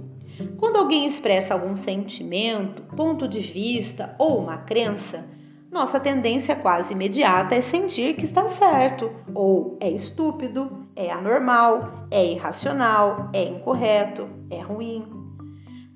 Quando 0.57 0.77
alguém 0.77 1.05
expressa 1.05 1.53
algum 1.53 1.75
sentimento, 1.75 2.83
ponto 2.95 3.27
de 3.27 3.39
vista 3.39 4.15
ou 4.19 4.37
uma 4.37 4.57
crença, 4.57 5.25
nossa 5.71 5.99
tendência 5.99 6.55
quase 6.55 6.93
imediata 6.93 7.55
é 7.55 7.61
sentir 7.61 8.15
que 8.15 8.23
está 8.23 8.47
certo, 8.47 9.11
ou 9.33 9.77
é 9.79 9.89
estúpido, 9.89 10.87
é 10.95 11.11
anormal, 11.11 12.07
é 12.09 12.25
irracional, 12.31 13.29
é 13.33 13.43
incorreto, 13.43 14.27
é 14.49 14.61
ruim. 14.61 15.16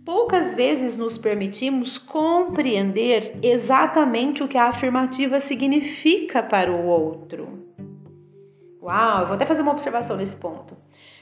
Poucas 0.05 0.55
vezes 0.55 0.97
nos 0.97 1.17
permitimos 1.17 1.97
compreender 1.97 3.37
exatamente 3.43 4.41
o 4.41 4.47
que 4.47 4.57
a 4.57 4.69
afirmativa 4.69 5.39
significa 5.39 6.41
para 6.41 6.71
o 6.71 6.87
outro. 6.87 7.67
Uau, 8.81 9.27
vou 9.27 9.35
até 9.35 9.45
fazer 9.45 9.61
uma 9.61 9.71
observação 9.71 10.17
nesse 10.17 10.35
ponto. 10.35 10.75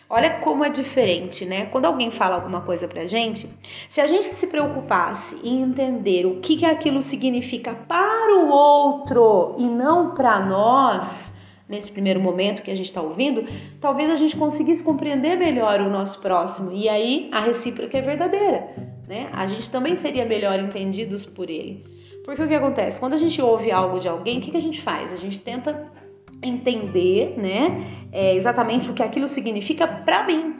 Olha 0.09 0.39
como 0.39 0.63
é 0.63 0.69
diferente, 0.69 1.45
né? 1.45 1.65
Quando 1.65 1.85
alguém 1.85 2.09
fala 2.09 2.35
alguma 2.35 2.61
coisa 2.61 2.87
pra 2.87 3.05
gente, 3.05 3.49
se 3.89 3.99
a 3.99 4.07
gente 4.07 4.25
se 4.25 4.47
preocupasse 4.47 5.39
em 5.43 5.61
entender 5.61 6.25
o 6.25 6.39
que, 6.39 6.55
que 6.55 6.65
aquilo 6.65 7.01
significa 7.01 7.75
para 7.75 8.35
o 8.37 8.47
outro 8.49 9.55
e 9.57 9.67
não 9.67 10.15
para 10.15 10.39
nós, 10.39 11.33
nesse 11.69 11.91
primeiro 11.91 12.19
momento 12.19 12.63
que 12.63 12.71
a 12.71 12.75
gente 12.75 12.87
está 12.87 12.99
ouvindo, 12.99 13.45
talvez 13.79 14.09
a 14.09 14.15
gente 14.15 14.35
conseguisse 14.35 14.83
compreender 14.83 15.37
melhor 15.37 15.79
o 15.81 15.89
nosso 15.89 16.19
próximo 16.19 16.71
e 16.73 16.89
aí 16.89 17.29
a 17.31 17.39
recíproca 17.39 17.95
é 17.95 18.01
verdadeira, 18.01 18.67
né? 19.07 19.29
A 19.31 19.45
gente 19.45 19.69
também 19.69 19.95
seria 19.95 20.25
melhor 20.25 20.59
entendidos 20.59 21.25
por 21.25 21.47
ele. 21.47 21.85
Porque 22.25 22.41
o 22.41 22.47
que 22.47 22.55
acontece? 22.55 22.99
Quando 22.99 23.13
a 23.13 23.17
gente 23.17 23.39
ouve 23.41 23.71
algo 23.71 23.99
de 23.99 24.07
alguém, 24.07 24.39
o 24.39 24.41
que, 24.41 24.51
que 24.51 24.57
a 24.57 24.61
gente 24.61 24.81
faz? 24.81 25.13
A 25.13 25.15
gente 25.15 25.39
tenta 25.39 25.91
entender, 26.41 27.35
né, 27.37 27.85
é, 28.11 28.35
exatamente 28.35 28.89
o 28.89 28.93
que 28.93 29.03
aquilo 29.03 29.27
significa 29.27 29.87
para 29.87 30.25
mim. 30.25 30.55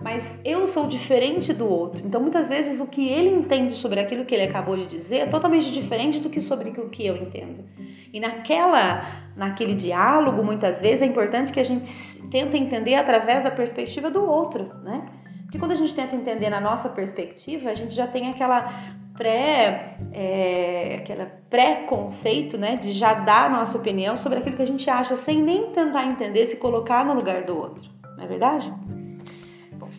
Mas 0.00 0.38
eu 0.44 0.66
sou 0.66 0.86
diferente 0.86 1.52
do 1.52 1.68
outro. 1.68 2.02
Então, 2.04 2.20
muitas 2.20 2.48
vezes, 2.48 2.80
o 2.80 2.86
que 2.86 3.08
ele 3.08 3.28
entende 3.28 3.74
sobre 3.74 4.00
aquilo 4.00 4.24
que 4.24 4.34
ele 4.34 4.44
acabou 4.44 4.76
de 4.76 4.86
dizer 4.86 5.18
é 5.18 5.26
totalmente 5.26 5.70
diferente 5.70 6.20
do 6.20 6.30
que 6.30 6.40
sobre 6.40 6.70
o 6.70 6.88
que 6.88 7.06
eu 7.06 7.16
entendo. 7.16 7.64
E 8.12 8.18
naquela, 8.18 9.30
naquele 9.36 9.74
diálogo, 9.74 10.42
muitas 10.42 10.80
vezes 10.80 11.02
é 11.02 11.06
importante 11.06 11.52
que 11.52 11.60
a 11.60 11.64
gente 11.64 11.90
tente 12.30 12.56
entender 12.56 12.94
através 12.94 13.44
da 13.44 13.50
perspectiva 13.50 14.10
do 14.10 14.24
outro, 14.24 14.72
né? 14.82 15.06
Porque 15.42 15.58
quando 15.58 15.72
a 15.72 15.76
gente 15.76 15.94
tenta 15.94 16.16
entender 16.16 16.48
na 16.48 16.60
nossa 16.60 16.88
perspectiva, 16.88 17.70
a 17.70 17.74
gente 17.74 17.94
já 17.94 18.06
tem 18.06 18.30
aquela 18.30 18.72
pré, 19.16 19.96
é, 20.12 20.96
aquela 21.00 21.26
pré-conceito, 21.50 22.56
né, 22.56 22.76
de 22.76 22.92
já 22.92 23.14
dar 23.14 23.46
a 23.46 23.48
nossa 23.48 23.76
opinião 23.76 24.16
sobre 24.16 24.38
aquilo 24.38 24.56
que 24.56 24.62
a 24.62 24.66
gente 24.66 24.88
acha, 24.88 25.14
sem 25.14 25.42
nem 25.42 25.72
tentar 25.72 26.04
entender, 26.04 26.46
se 26.46 26.56
colocar 26.56 27.04
no 27.04 27.14
lugar 27.14 27.42
do 27.42 27.56
outro, 27.56 27.90
não 28.16 28.24
é 28.24 28.26
verdade? 28.26 28.72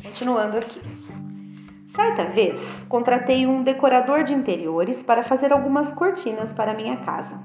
Continuando 0.04 0.58
aqui. 0.58 0.82
Certa 1.90 2.24
vez, 2.26 2.84
contratei 2.86 3.46
um 3.46 3.64
decorador 3.64 4.24
de 4.24 4.34
interiores 4.34 5.04
para 5.04 5.24
fazer 5.24 5.54
algumas 5.54 5.92
cortinas 5.92 6.52
para 6.54 6.74
minha 6.74 6.98
casa. 6.98 7.40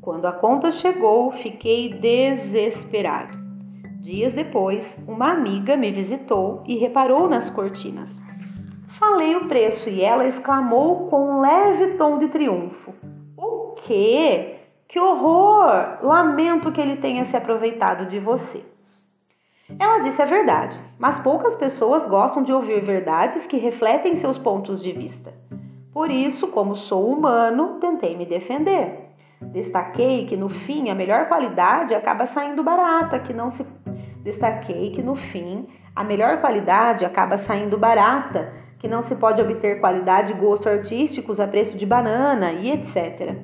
Quando 0.00 0.26
a 0.26 0.32
conta 0.32 0.70
chegou, 0.70 1.32
fiquei 1.32 1.92
desesperado. 1.92 3.38
Dias 4.00 4.32
depois, 4.32 4.98
uma 5.06 5.32
amiga 5.32 5.76
me 5.76 5.92
visitou 5.92 6.62
e 6.66 6.76
reparou 6.76 7.28
nas 7.28 7.50
cortinas. 7.50 8.22
Falei 8.88 9.36
o 9.36 9.46
preço 9.46 9.88
e 9.88 10.02
ela 10.02 10.26
exclamou 10.26 11.08
com 11.08 11.30
um 11.30 11.40
leve 11.40 11.94
tom 11.94 12.18
de 12.18 12.28
triunfo: 12.28 12.94
O 13.36 13.74
quê? 13.84 14.56
Que 14.88 14.98
horror! 14.98 15.98
Lamento 16.02 16.72
que 16.72 16.80
ele 16.80 16.96
tenha 16.96 17.24
se 17.24 17.36
aproveitado 17.36 18.06
de 18.06 18.18
você. 18.18 18.71
Ela 19.78 19.98
disse 20.00 20.20
a 20.20 20.26
verdade, 20.26 20.76
mas 20.98 21.18
poucas 21.18 21.56
pessoas 21.56 22.06
gostam 22.06 22.42
de 22.42 22.52
ouvir 22.52 22.84
verdades 22.84 23.46
que 23.46 23.56
refletem 23.56 24.14
seus 24.14 24.38
pontos 24.38 24.82
de 24.82 24.92
vista. 24.92 25.32
Por 25.92 26.10
isso, 26.10 26.48
como 26.48 26.74
sou 26.74 27.08
humano, 27.08 27.78
tentei 27.80 28.16
me 28.16 28.24
defender. 28.24 29.10
Destaquei 29.40 30.26
que 30.26 30.36
no 30.36 30.48
fim 30.48 30.88
a 30.88 30.94
melhor 30.94 31.28
qualidade 31.28 31.94
acaba 31.94 32.24
saindo 32.26 32.62
barata, 32.62 33.18
que 33.18 33.32
não 33.32 33.50
se 33.50 33.66
destaquei 34.22 34.90
que 34.90 35.02
no 35.02 35.16
fim 35.16 35.66
a 35.94 36.04
melhor 36.04 36.40
qualidade 36.40 37.04
acaba 37.04 37.36
saindo 37.36 37.76
barata, 37.76 38.52
que 38.78 38.88
não 38.88 39.02
se 39.02 39.16
pode 39.16 39.42
obter 39.42 39.80
qualidade 39.80 40.32
e 40.32 40.36
gosto 40.36 40.68
artísticos 40.68 41.38
a 41.38 41.46
preço 41.46 41.76
de 41.76 41.84
banana 41.84 42.52
e 42.52 42.70
etc. 42.70 43.36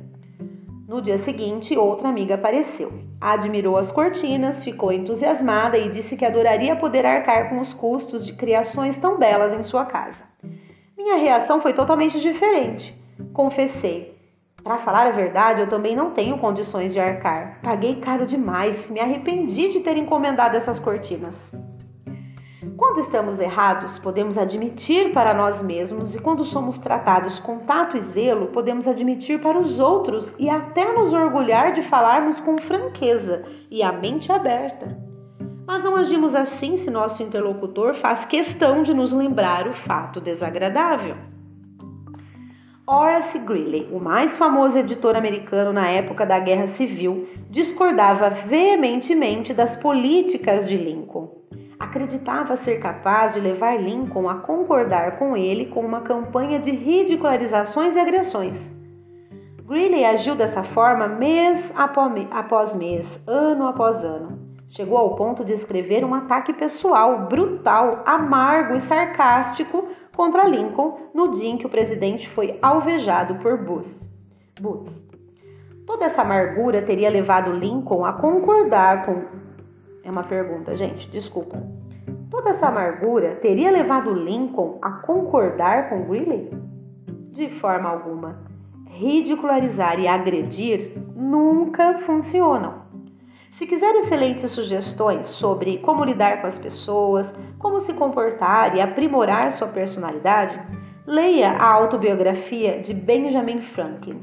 No 0.87 1.03
dia 1.03 1.19
seguinte, 1.19 1.77
outra 1.77 2.09
amiga 2.09 2.37
apareceu. 2.37 3.08
Admirou 3.21 3.77
as 3.77 3.91
cortinas, 3.91 4.63
ficou 4.63 4.93
entusiasmada 4.93 5.77
e 5.77 5.91
disse 5.91 6.17
que 6.17 6.25
adoraria 6.25 6.77
poder 6.77 7.05
arcar 7.05 7.49
com 7.49 7.61
os 7.61 7.75
custos 7.75 8.25
de 8.25 8.33
criações 8.33 8.97
tão 8.97 9.19
belas 9.19 9.53
em 9.53 9.63
sua 9.63 9.85
casa. 9.85 10.25
Minha 10.97 11.17
reação 11.17 11.61
foi 11.61 11.73
totalmente 11.73 12.21
diferente. 12.21 12.97
Confessei: 13.33 14.17
para 14.63 14.79
falar 14.79 15.07
a 15.07 15.13
verdade, 15.13 15.63
eu 15.63 15.69
também 15.69 15.97
não 15.97 16.11
tenho 16.11 16.39
condições 16.39 16.93
de 16.93 17.01
arcar. 17.01 17.59
Paguei 17.63 17.97
caro 17.97 18.27
demais, 18.27 18.91
me 18.91 19.01
arrependi 19.01 19.73
de 19.73 19.81
ter 19.81 19.97
encomendado 19.97 20.57
essas 20.57 20.79
cortinas. 20.79 21.53
Quando 22.79 23.01
estamos 23.01 23.41
errados, 23.41 23.99
podemos 23.99 24.39
admitir 24.39 25.13
para 25.13 25.35
nós 25.35 25.61
mesmos, 25.61 26.15
e 26.15 26.21
quando 26.21 26.45
somos 26.45 26.79
tratados 26.79 27.41
com 27.41 27.59
tato 27.59 27.97
e 27.97 28.01
zelo, 28.01 28.47
podemos 28.47 28.87
admitir 28.87 29.41
para 29.41 29.59
os 29.59 29.81
outros 29.81 30.33
e 30.39 30.49
até 30.49 30.93
nos 30.93 31.13
orgulhar 31.13 31.73
de 31.73 31.83
falarmos 31.83 32.39
com 32.39 32.57
franqueza 32.57 33.43
e 33.69 33.83
a 33.83 33.91
mente 33.91 34.31
aberta. 34.31 34.97
Mas 35.67 35.83
não 35.83 35.97
agimos 35.97 36.37
assim 36.37 36.77
se 36.77 36.89
nosso 36.89 37.21
interlocutor 37.21 37.95
faz 37.95 38.25
questão 38.25 38.85
de 38.85 38.95
nos 38.95 39.13
lembrar 39.13 39.67
o 39.67 39.75
fato 39.75 40.21
desagradável. 40.21 41.17
Horace 42.87 43.41
Greeley, 43.41 43.89
o 43.91 43.99
mais 44.03 44.39
famoso 44.39 44.79
editor 44.79 45.17
americano 45.17 45.73
na 45.73 45.89
época 45.89 46.25
da 46.25 46.39
Guerra 46.39 46.69
Civil, 46.69 47.29
discordava 47.51 48.31
veementemente 48.31 49.53
das 49.53 49.75
políticas 49.75 50.65
de 50.65 50.77
Lincoln. 50.77 51.39
Acreditava 51.79 52.57
ser 52.57 52.79
capaz 52.79 53.35
de 53.35 53.41
levar 53.41 53.81
Lincoln 53.81 54.29
a 54.29 54.37
concordar 54.37 55.19
com 55.19 55.37
ele 55.37 55.67
com 55.67 55.81
uma 55.81 56.01
campanha 56.01 56.59
de 56.59 56.71
ridicularizações 56.71 57.95
e 57.95 58.01
agressões. 58.01 58.71
Greeley 59.65 60.05
agiu 60.05 60.35
dessa 60.35 60.63
forma 60.63 61.07
mês 61.07 61.73
após 61.77 62.75
mês, 62.75 63.23
ano 63.27 63.67
após 63.67 64.03
ano. 64.03 64.39
Chegou 64.67 64.99
ao 64.99 65.15
ponto 65.15 65.45
de 65.45 65.55
escrever 65.55 66.05
um 66.05 66.15
ataque 66.15 66.53
pessoal, 66.53 67.27
brutal, 67.27 68.03
amargo 68.05 68.75
e 68.75 68.81
sarcástico 68.81 69.89
contra 70.15 70.49
Lincoln 70.49 71.11
no 71.15 71.31
dia 71.31 71.49
em 71.49 71.57
que 71.57 71.67
o 71.67 71.71
presidente 71.71 72.29
foi 72.29 72.59
alvejado 72.61 73.37
por 73.37 73.57
Booth. 73.57 73.89
Booth. 74.61 74.91
Toda 75.87 76.05
essa 76.05 76.23
amargura 76.23 76.83
teria 76.83 77.09
levado 77.09 77.53
Lincoln 77.53 78.05
a 78.05 78.13
concordar 78.13 79.07
com. 79.07 79.23
É 80.09 80.11
uma 80.11 80.25
pergunta, 80.25 80.75
gente, 80.75 81.07
desculpa. 81.11 81.63
Toda 82.31 82.49
essa 82.49 82.69
amargura 82.69 83.35
teria 83.43 83.71
levado 83.71 84.11
Lincoln 84.15 84.79
a 84.81 84.93
concordar 84.93 85.91
com 85.91 86.09
Greeley? 86.09 86.51
De 87.31 87.51
forma 87.51 87.91
alguma 87.91 88.39
ridicularizar 88.87 90.01
e 90.01 90.09
agredir 90.09 90.95
nunca 91.15 91.99
funcionam. 91.99 92.85
Se 93.51 93.67
quiser 93.67 93.95
excelentes 93.97 94.51
sugestões 94.51 95.27
sobre 95.27 95.77
como 95.77 96.05
lidar 96.05 96.41
com 96.41 96.47
as 96.47 96.59
pessoas, 96.59 97.35
como 97.59 97.79
se 97.79 97.93
comportar 97.93 98.75
e 98.75 98.81
aprimorar 98.81 99.53
sua 99.53 99.69
personalidade, 99.69 100.59
leia 101.07 101.51
a 101.51 101.71
autobiografia 101.71 102.81
de 102.81 102.95
Benjamin 102.95 103.61
Franklin, 103.61 104.23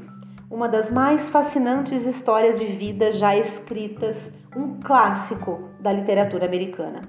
uma 0.50 0.68
das 0.68 0.90
mais 0.90 1.30
fascinantes 1.30 2.04
histórias 2.04 2.58
de 2.58 2.66
vida 2.66 3.12
já 3.12 3.36
escritas, 3.36 4.34
um 4.56 4.80
clássico 4.80 5.68
da 5.78 5.92
literatura 5.92 6.46
americana. 6.46 7.02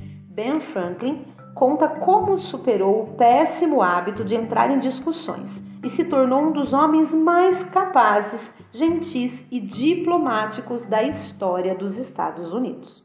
Ben 0.00 0.60
Franklin 0.60 1.24
conta 1.54 1.88
como 1.88 2.36
superou 2.36 3.02
o 3.02 3.06
péssimo 3.14 3.80
hábito 3.80 4.24
de 4.24 4.34
entrar 4.34 4.68
em 4.70 4.80
discussões 4.80 5.62
e 5.84 5.88
se 5.88 6.04
tornou 6.04 6.42
um 6.42 6.52
dos 6.52 6.74
homens 6.74 7.14
mais 7.14 7.62
capazes, 7.62 8.52
gentis 8.72 9.46
e 9.48 9.60
diplomáticos 9.60 10.84
da 10.84 11.04
história 11.04 11.72
dos 11.74 11.96
Estados 11.96 12.52
Unidos. 12.52 13.04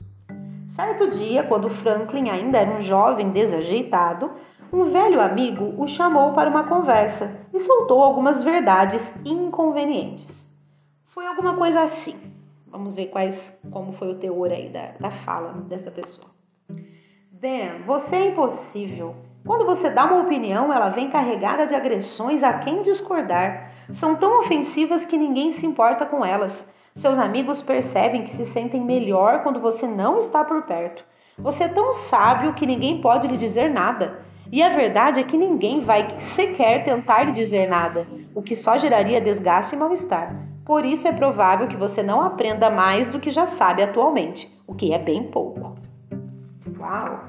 Certo 0.70 1.12
dia, 1.12 1.44
quando 1.44 1.70
Franklin 1.70 2.32
ainda 2.32 2.58
era 2.58 2.76
um 2.76 2.82
jovem 2.82 3.30
desajeitado, 3.30 4.32
um 4.72 4.86
velho 4.86 5.22
amigo 5.22 5.76
o 5.78 5.88
chamou 5.88 6.34
para 6.34 6.50
uma 6.50 6.64
conversa 6.64 7.32
e 7.54 7.60
soltou 7.60 8.02
algumas 8.02 8.42
verdades 8.42 9.16
inconvenientes. 9.24 10.50
Foi 11.06 11.28
alguma 11.28 11.56
coisa 11.56 11.84
assim. 11.84 12.33
Vamos 12.74 12.96
ver 12.96 13.06
quais, 13.10 13.56
como 13.70 13.92
foi 13.94 14.10
o 14.10 14.16
teor 14.16 14.52
aí 14.52 14.68
da, 14.68 14.94
da 15.00 15.12
fala 15.12 15.54
dessa 15.70 15.92
pessoa. 15.92 16.28
Ben, 17.32 17.84
você 17.86 18.16
é 18.16 18.28
impossível. 18.30 19.16
Quando 19.46 19.64
você 19.64 19.92
dá 19.92 20.06
uma 20.06 20.24
opinião, 20.24 20.74
ela 20.74 20.90
vem 20.90 21.12
carregada 21.12 21.68
de 21.68 21.76
agressões 21.76 22.44
a 22.44 22.54
quem 22.54 22.82
discordar. 22.82 23.72
São 23.92 24.16
tão 24.16 24.40
ofensivas 24.40 25.06
que 25.06 25.20
ninguém 25.20 25.52
se 25.52 25.68
importa 25.68 26.04
com 26.04 26.26
elas. 26.26 26.68
Seus 26.96 27.20
amigos 27.20 27.62
percebem 27.62 28.24
que 28.24 28.32
se 28.32 28.44
sentem 28.44 28.82
melhor 28.82 29.44
quando 29.44 29.60
você 29.60 29.86
não 29.86 30.18
está 30.18 30.44
por 30.44 30.64
perto. 30.64 31.06
Você 31.38 31.66
é 31.66 31.68
tão 31.68 31.94
sábio 31.94 32.56
que 32.56 32.66
ninguém 32.66 33.02
pode 33.02 33.28
lhe 33.28 33.38
dizer 33.38 33.70
nada. 33.70 34.26
E 34.52 34.64
a 34.64 34.70
verdade 34.70 35.20
é 35.20 35.24
que 35.24 35.38
ninguém 35.38 35.82
vai 35.82 36.20
sequer 36.20 36.84
tentar 36.84 37.22
lhe 37.24 37.34
dizer 37.34 37.70
nada, 37.70 38.08
o 38.34 38.42
que 38.42 38.56
só 38.56 38.80
geraria 38.80 39.22
desgaste 39.22 39.76
e 39.76 39.78
mal-estar. 39.78 40.53
Por 40.66 40.86
isso 40.86 41.08
é 41.08 41.12
provável 41.12 41.68
que 41.68 41.76
você 41.76 42.02
não 42.02 42.22
aprenda 42.22 42.70
mais 42.70 43.10
do 43.10 43.20
que 43.20 43.30
já 43.30 43.46
sabe 43.46 43.84
atualmente, 43.84 44.50
o 44.66 44.74
que 44.74 44.94
é 44.94 45.00
bem 45.00 45.24
pouco. 45.24 45.76
Uau! 46.80 47.20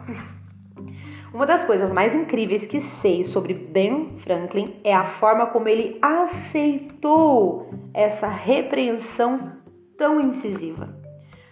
Uma 1.35 1.47
das 1.47 1.64
coisas 1.64 1.92
mais 1.92 2.14
incríveis 2.14 2.64
que 2.64 2.79
sei 2.79 3.25
sobre 3.25 3.55
Ben 3.55 4.16
Franklin 4.18 4.77
é 4.85 4.94
a 4.94 5.05
forma 5.05 5.47
como 5.47 5.66
ele 5.66 5.99
aceitou 6.01 7.68
essa 7.92 8.29
repreensão 8.29 9.53
tão 9.99 10.20
incisiva. 10.20 10.94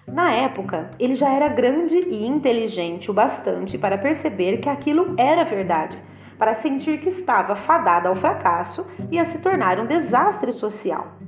Na 0.06 0.32
época, 0.32 0.88
ele 1.00 1.16
já 1.16 1.32
era 1.32 1.48
grande 1.48 1.96
e 1.96 2.24
inteligente 2.24 3.10
o 3.10 3.14
bastante 3.14 3.76
para 3.76 3.98
perceber 3.98 4.58
que 4.58 4.68
aquilo 4.68 5.16
era 5.18 5.42
verdade, 5.42 6.00
para 6.38 6.54
sentir 6.54 7.00
que 7.00 7.08
estava 7.08 7.56
fadada 7.56 8.08
ao 8.08 8.14
fracasso 8.14 8.86
e 9.10 9.18
a 9.18 9.24
se 9.24 9.40
tornar 9.40 9.80
um 9.80 9.86
desastre 9.86 10.52
social. 10.52 11.21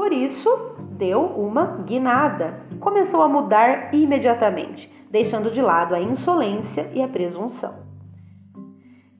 Por 0.00 0.14
isso, 0.14 0.48
deu 0.92 1.20
uma 1.20 1.76
guinada. 1.84 2.64
Começou 2.80 3.20
a 3.20 3.28
mudar 3.28 3.94
imediatamente, 3.94 4.90
deixando 5.10 5.50
de 5.50 5.60
lado 5.60 5.94
a 5.94 6.00
insolência 6.00 6.90
e 6.94 7.02
a 7.02 7.06
presunção 7.06 7.90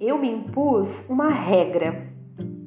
eu 0.00 0.16
me 0.16 0.30
impus 0.30 1.04
uma 1.10 1.28
regra. 1.28 2.08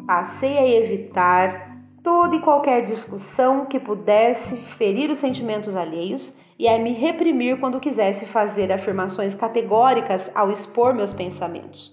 Passei 0.05 0.55
a 0.55 0.69
evitar 0.69 1.81
toda 2.03 2.35
e 2.35 2.39
qualquer 2.39 2.83
discussão 2.83 3.65
que 3.65 3.79
pudesse 3.79 4.57
ferir 4.57 5.09
os 5.09 5.17
sentimentos 5.17 5.75
alheios 5.75 6.35
e 6.59 6.67
a 6.67 6.77
me 6.77 6.93
reprimir 6.93 7.59
quando 7.59 7.79
quisesse 7.79 8.27
fazer 8.27 8.71
afirmações 8.71 9.33
categóricas 9.33 10.29
ao 10.35 10.51
expor 10.51 10.93
meus 10.93 11.11
pensamentos. 11.11 11.91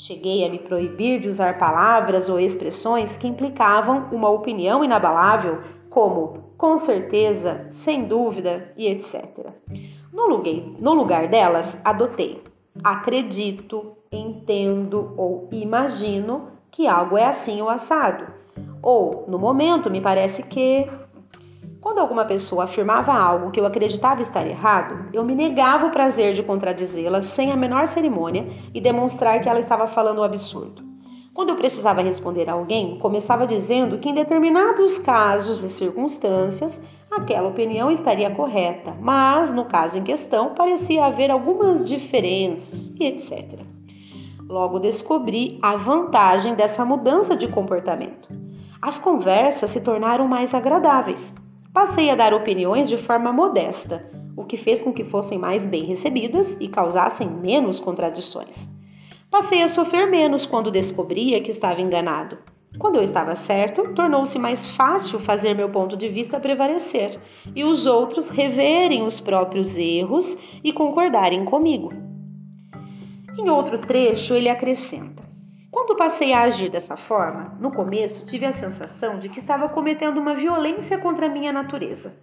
Cheguei 0.00 0.46
a 0.46 0.48
me 0.48 0.60
proibir 0.60 1.20
de 1.20 1.28
usar 1.28 1.58
palavras 1.58 2.28
ou 2.28 2.38
expressões 2.38 3.16
que 3.16 3.26
implicavam 3.26 4.08
uma 4.14 4.30
opinião 4.30 4.84
inabalável, 4.84 5.60
como 5.90 6.52
com 6.56 6.78
certeza, 6.78 7.66
sem 7.72 8.04
dúvida 8.04 8.72
e 8.76 8.86
etc. 8.86 9.48
No 10.12 10.28
lugar, 10.28 10.54
no 10.80 10.94
lugar 10.94 11.28
delas, 11.28 11.76
adotei 11.84 12.42
acredito, 12.82 13.96
entendo 14.10 15.14
ou 15.16 15.48
imagino 15.52 16.48
que 16.70 16.86
algo 16.86 17.16
é 17.16 17.26
assim 17.26 17.60
ou 17.60 17.68
assado. 17.68 18.26
Ou, 18.82 19.24
no 19.28 19.38
momento, 19.38 19.90
me 19.90 20.00
parece 20.00 20.42
que. 20.42 20.88
Quando 21.80 21.98
alguma 21.98 22.24
pessoa 22.24 22.64
afirmava 22.64 23.12
algo 23.12 23.52
que 23.52 23.60
eu 23.60 23.66
acreditava 23.66 24.20
estar 24.20 24.44
errado, 24.44 25.10
eu 25.12 25.24
me 25.24 25.32
negava 25.32 25.86
o 25.86 25.90
prazer 25.90 26.34
de 26.34 26.42
contradizê-la 26.42 27.22
sem 27.22 27.52
a 27.52 27.56
menor 27.56 27.86
cerimônia 27.86 28.48
e 28.74 28.80
demonstrar 28.80 29.40
que 29.40 29.48
ela 29.48 29.60
estava 29.60 29.86
falando 29.86 30.18
um 30.18 30.24
absurdo. 30.24 30.82
Quando 31.32 31.50
eu 31.50 31.56
precisava 31.56 32.02
responder 32.02 32.50
a 32.50 32.54
alguém, 32.54 32.98
começava 32.98 33.46
dizendo 33.46 33.98
que 33.98 34.08
em 34.08 34.14
determinados 34.14 34.98
casos 34.98 35.62
e 35.62 35.68
circunstâncias 35.68 36.82
aquela 37.08 37.48
opinião 37.48 37.92
estaria 37.92 38.28
correta, 38.28 38.96
mas 39.00 39.52
no 39.52 39.64
caso 39.64 39.98
em 39.98 40.02
questão 40.02 40.54
parecia 40.54 41.06
haver 41.06 41.30
algumas 41.30 41.86
diferenças 41.86 42.92
e 42.98 43.04
etc. 43.04 43.60
Logo 44.48 44.80
descobri 44.80 45.60
a 45.62 45.76
vantagem 45.76 46.56
dessa 46.56 46.84
mudança 46.84 47.36
de 47.36 47.46
comportamento. 47.46 48.28
As 48.82 48.98
conversas 48.98 49.70
se 49.70 49.80
tornaram 49.80 50.26
mais 50.26 50.52
agradáveis. 50.52 51.32
Passei 51.78 52.10
a 52.10 52.16
dar 52.16 52.34
opiniões 52.34 52.88
de 52.88 52.96
forma 52.96 53.32
modesta, 53.32 54.04
o 54.36 54.44
que 54.44 54.56
fez 54.56 54.82
com 54.82 54.92
que 54.92 55.04
fossem 55.04 55.38
mais 55.38 55.64
bem 55.64 55.84
recebidas 55.84 56.58
e 56.60 56.66
causassem 56.66 57.30
menos 57.30 57.78
contradições. 57.78 58.68
Passei 59.30 59.62
a 59.62 59.68
sofrer 59.68 60.10
menos 60.10 60.44
quando 60.44 60.72
descobria 60.72 61.40
que 61.40 61.52
estava 61.52 61.80
enganado. 61.80 62.36
Quando 62.80 62.96
eu 62.96 63.02
estava 63.02 63.36
certo, 63.36 63.94
tornou-se 63.94 64.36
mais 64.40 64.66
fácil 64.66 65.20
fazer 65.20 65.54
meu 65.54 65.70
ponto 65.70 65.96
de 65.96 66.08
vista 66.08 66.40
prevalecer 66.40 67.16
e 67.54 67.62
os 67.62 67.86
outros 67.86 68.28
reverem 68.28 69.04
os 69.04 69.20
próprios 69.20 69.78
erros 69.78 70.36
e 70.64 70.72
concordarem 70.72 71.44
comigo. 71.44 71.92
Em 73.38 73.48
outro 73.48 73.78
trecho, 73.78 74.34
ele 74.34 74.48
acrescenta: 74.48 75.27
Quando 75.88 76.00
passei 76.00 76.34
a 76.34 76.42
agir 76.42 76.68
dessa 76.68 76.98
forma, 76.98 77.56
no 77.58 77.72
começo 77.72 78.26
tive 78.26 78.44
a 78.44 78.52
sensação 78.52 79.18
de 79.18 79.30
que 79.30 79.38
estava 79.40 79.70
cometendo 79.70 80.20
uma 80.20 80.34
violência 80.34 80.98
contra 80.98 81.24
a 81.24 81.28
minha 81.30 81.50
natureza. 81.50 82.14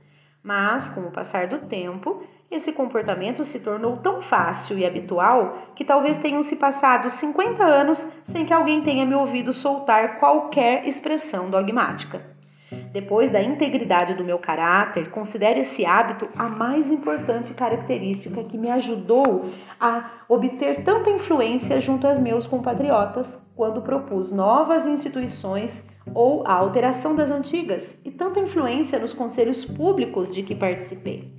Mas, 0.44 0.88
com 0.92 1.02
o 1.02 1.12
passar 1.12 1.48
do 1.48 1.58
tempo, 1.58 2.24
esse 2.52 2.72
comportamento 2.72 3.44
se 3.44 3.60
tornou 3.60 3.98
tão 3.98 4.22
fácil 4.22 4.78
e 4.78 4.86
habitual 4.86 5.58
que 5.74 5.84
talvez 5.84 6.16
tenham 6.20 6.44
se 6.44 6.56
passado 6.56 7.10
50 7.10 7.64
anos 7.64 8.08
sem 8.24 8.46
que 8.46 8.54
alguém 8.54 8.84
tenha 8.84 9.04
me 9.04 9.16
ouvido 9.16 9.52
soltar 9.52 10.20
qualquer 10.20 10.88
expressão 10.88 11.50
dogmática. 11.50 12.35
Depois 12.96 13.30
da 13.30 13.44
integridade 13.44 14.14
do 14.14 14.24
meu 14.24 14.40
caráter, 14.40 15.10
considero 15.10 15.60
esse 15.60 15.86
hábito 15.86 16.30
a 16.34 16.48
mais 16.48 16.90
importante 16.90 17.54
característica 17.54 18.42
que 18.46 18.58
me 18.58 18.72
ajudou 18.72 19.50
a 19.78 20.12
obter 20.30 20.82
tanta 20.86 21.10
influência 21.10 21.82
junto 21.82 22.08
aos 22.08 22.18
meus 22.18 22.48
compatriotas 22.48 23.38
quando 23.54 23.82
propus 23.82 24.32
novas 24.32 24.88
instituições 24.88 25.84
ou 26.14 26.48
a 26.48 26.54
alteração 26.54 27.14
das 27.14 27.30
antigas 27.30 28.00
e 28.06 28.12
tanta 28.12 28.40
influência 28.40 28.98
nos 28.98 29.12
conselhos 29.12 29.66
públicos 29.66 30.34
de 30.34 30.42
que 30.42 30.56
participei. 30.56 31.34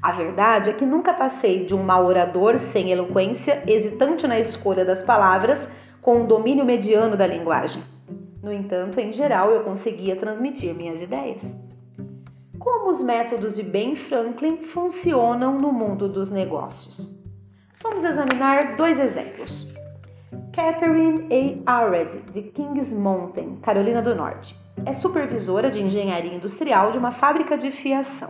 A 0.00 0.12
verdade 0.12 0.70
é 0.70 0.72
que 0.72 0.86
nunca 0.86 1.12
passei 1.12 1.66
de 1.66 1.74
um 1.74 1.82
mau 1.82 2.06
orador 2.06 2.60
sem 2.60 2.92
eloquência, 2.92 3.60
hesitante 3.66 4.24
na 4.28 4.38
escolha 4.38 4.84
das 4.84 5.02
palavras, 5.02 5.68
com 6.00 6.18
um 6.18 6.26
domínio 6.28 6.64
mediano 6.64 7.16
da 7.16 7.26
linguagem. 7.26 7.82
No 8.44 8.52
entanto, 8.52 9.00
em 9.00 9.10
geral, 9.10 9.50
eu 9.52 9.64
conseguia 9.64 10.16
transmitir 10.16 10.74
minhas 10.74 11.02
ideias. 11.02 11.40
Como 12.58 12.90
os 12.90 13.00
métodos 13.00 13.56
de 13.56 13.62
Ben 13.62 13.96
Franklin 13.96 14.64
funcionam 14.64 15.56
no 15.56 15.72
mundo 15.72 16.10
dos 16.10 16.30
negócios? 16.30 17.10
Vamos 17.82 18.04
examinar 18.04 18.76
dois 18.76 18.98
exemplos. 18.98 19.66
Catherine 20.52 21.62
A. 21.64 21.84
Arred, 21.84 22.20
de 22.32 22.42
Kings 22.42 22.94
Mountain, 22.94 23.60
Carolina 23.62 24.02
do 24.02 24.14
Norte, 24.14 24.54
é 24.84 24.92
supervisora 24.92 25.70
de 25.70 25.82
engenharia 25.82 26.34
industrial 26.34 26.90
de 26.90 26.98
uma 26.98 27.12
fábrica 27.12 27.56
de 27.56 27.70
fiação. 27.70 28.28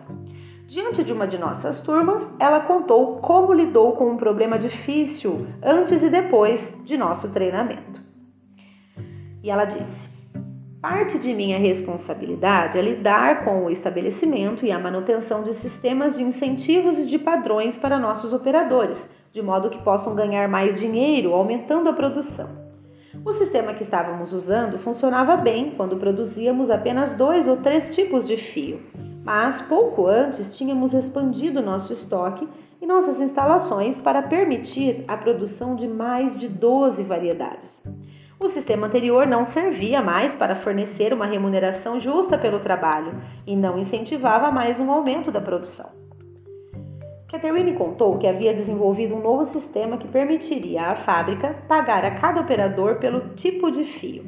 Diante 0.69 1.03
de 1.03 1.13
uma 1.13 1.27
de 1.27 1.39
nossas 1.39 1.81
turmas, 1.81 2.31
ela 2.39 2.61
contou 2.61 3.17
como 3.17 3.53
lidou 3.53 3.97
com 3.97 4.11
um 4.11 4.17
problema 4.17 4.61
difícil 4.61 5.49
antes 5.61 6.05
e 6.05 6.09
depois 6.09 6.73
de 6.85 6.97
nosso 6.97 7.33
treinamento. 7.33 8.04
E 9.45 9.51
ela 9.51 9.67
disse: 9.67 10.09
Parte 10.81 11.19
de 11.19 11.35
minha 11.35 11.59
responsabilidade 11.59 12.79
é 12.79 12.81
lidar 12.81 13.45
com 13.45 13.67
o 13.67 13.71
estabelecimento 13.71 14.65
e 14.65 14.73
a 14.73 14.79
manutenção 14.79 15.45
de 15.45 15.53
sistemas 15.53 16.17
de 16.17 16.23
incentivos 16.23 16.99
e 16.99 17.07
de 17.07 17.19
padrões 17.19 17.77
para 17.77 17.99
nossos 17.99 18.33
operadores, 18.33 19.07
de 19.31 19.43
modo 19.43 19.69
que 19.69 19.83
possam 19.83 20.15
ganhar 20.15 20.49
mais 20.49 20.81
dinheiro, 20.81 21.35
aumentando 21.35 21.91
a 21.91 21.93
produção. 21.93 22.49
O 23.23 23.35
sistema 23.35 23.75
que 23.75 23.83
estávamos 23.83 24.33
usando 24.33 24.79
funcionava 24.79 25.37
bem 25.37 25.73
quando 25.77 25.99
produzíamos 25.99 26.71
apenas 26.71 27.13
dois 27.13 27.47
ou 27.47 27.59
três 27.59 27.95
tipos 27.95 28.27
de 28.27 28.39
fio, 28.39 28.81
mas 29.23 29.61
pouco 29.61 30.07
antes 30.07 30.57
tínhamos 30.57 30.95
expandido 30.95 31.61
nosso 31.61 31.93
estoque 31.93 32.49
e 32.81 32.87
nossas 32.87 33.21
instalações 33.21 34.01
para 34.01 34.23
permitir 34.23 35.05
a 35.07 35.19
produção 35.19 35.77
de 35.77 35.87
mais 35.87 36.35
de 36.35 36.49
12 36.49 37.03
variedades. 37.03 37.83
O 38.45 38.49
sistema 38.51 38.89
anterior 38.89 39.27
não 39.27 39.47
servia 39.47 40.03
mais 40.03 40.35
para 40.35 40.55
fornecer 40.55 41.15
uma 41.15 41.25
remuneração 41.25 41.99
justa 41.99 42.37
pelo 42.37 42.61
trabalho 42.61 43.15
e 43.47 43.57
não 43.57 43.79
incentivava 43.79 44.51
mais 44.51 44.79
um 44.79 44.91
aumento 44.91 45.33
da 45.33 45.41
produção. 45.41 45.89
Catherine 47.27 47.73
contou 47.73 48.19
que 48.19 48.27
havia 48.27 48.53
desenvolvido 48.53 49.15
um 49.15 49.23
novo 49.23 49.47
sistema 49.47 49.97
que 49.97 50.07
permitiria 50.07 50.89
à 50.89 50.95
fábrica 50.95 51.57
pagar 51.67 52.05
a 52.05 52.11
cada 52.11 52.43
operador 52.43 52.97
pelo 52.97 53.31
tipo 53.31 53.71
de 53.71 53.83
fio. 53.87 54.27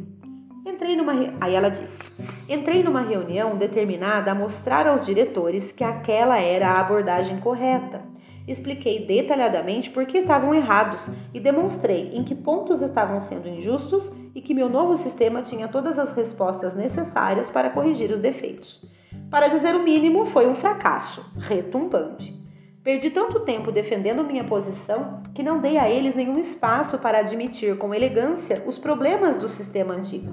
Entrei 0.64 0.96
numa 0.96 1.12
aí 1.38 1.54
ela 1.54 1.68
disse: 1.68 2.02
"Entrei 2.48 2.82
numa 2.82 3.02
reunião 3.02 3.54
determinada 3.54 4.32
a 4.32 4.34
mostrar 4.34 4.86
aos 4.86 5.04
diretores 5.04 5.72
que 5.72 5.84
aquela 5.84 6.38
era 6.38 6.70
a 6.70 6.80
abordagem 6.80 7.38
correta 7.40 8.15
Expliquei 8.46 9.04
detalhadamente 9.04 9.90
por 9.90 10.06
que 10.06 10.18
estavam 10.18 10.54
errados 10.54 11.08
e 11.34 11.40
demonstrei 11.40 12.12
em 12.14 12.22
que 12.22 12.34
pontos 12.34 12.80
estavam 12.80 13.20
sendo 13.20 13.48
injustos 13.48 14.12
e 14.34 14.40
que 14.40 14.54
meu 14.54 14.68
novo 14.68 14.96
sistema 14.96 15.42
tinha 15.42 15.66
todas 15.66 15.98
as 15.98 16.12
respostas 16.12 16.74
necessárias 16.76 17.50
para 17.50 17.70
corrigir 17.70 18.10
os 18.12 18.20
defeitos. 18.20 18.84
Para 19.30 19.48
dizer 19.48 19.74
o 19.74 19.82
mínimo, 19.82 20.26
foi 20.26 20.46
um 20.46 20.54
fracasso 20.54 21.24
retumbante. 21.38 22.40
Perdi 22.84 23.10
tanto 23.10 23.40
tempo 23.40 23.72
defendendo 23.72 24.22
minha 24.22 24.44
posição 24.44 25.20
que 25.34 25.42
não 25.42 25.60
dei 25.60 25.76
a 25.76 25.90
eles 25.90 26.14
nenhum 26.14 26.38
espaço 26.38 26.98
para 26.98 27.18
admitir 27.18 27.76
com 27.76 27.92
elegância 27.92 28.62
os 28.64 28.78
problemas 28.78 29.40
do 29.40 29.48
sistema 29.48 29.92
antigo. 29.92 30.32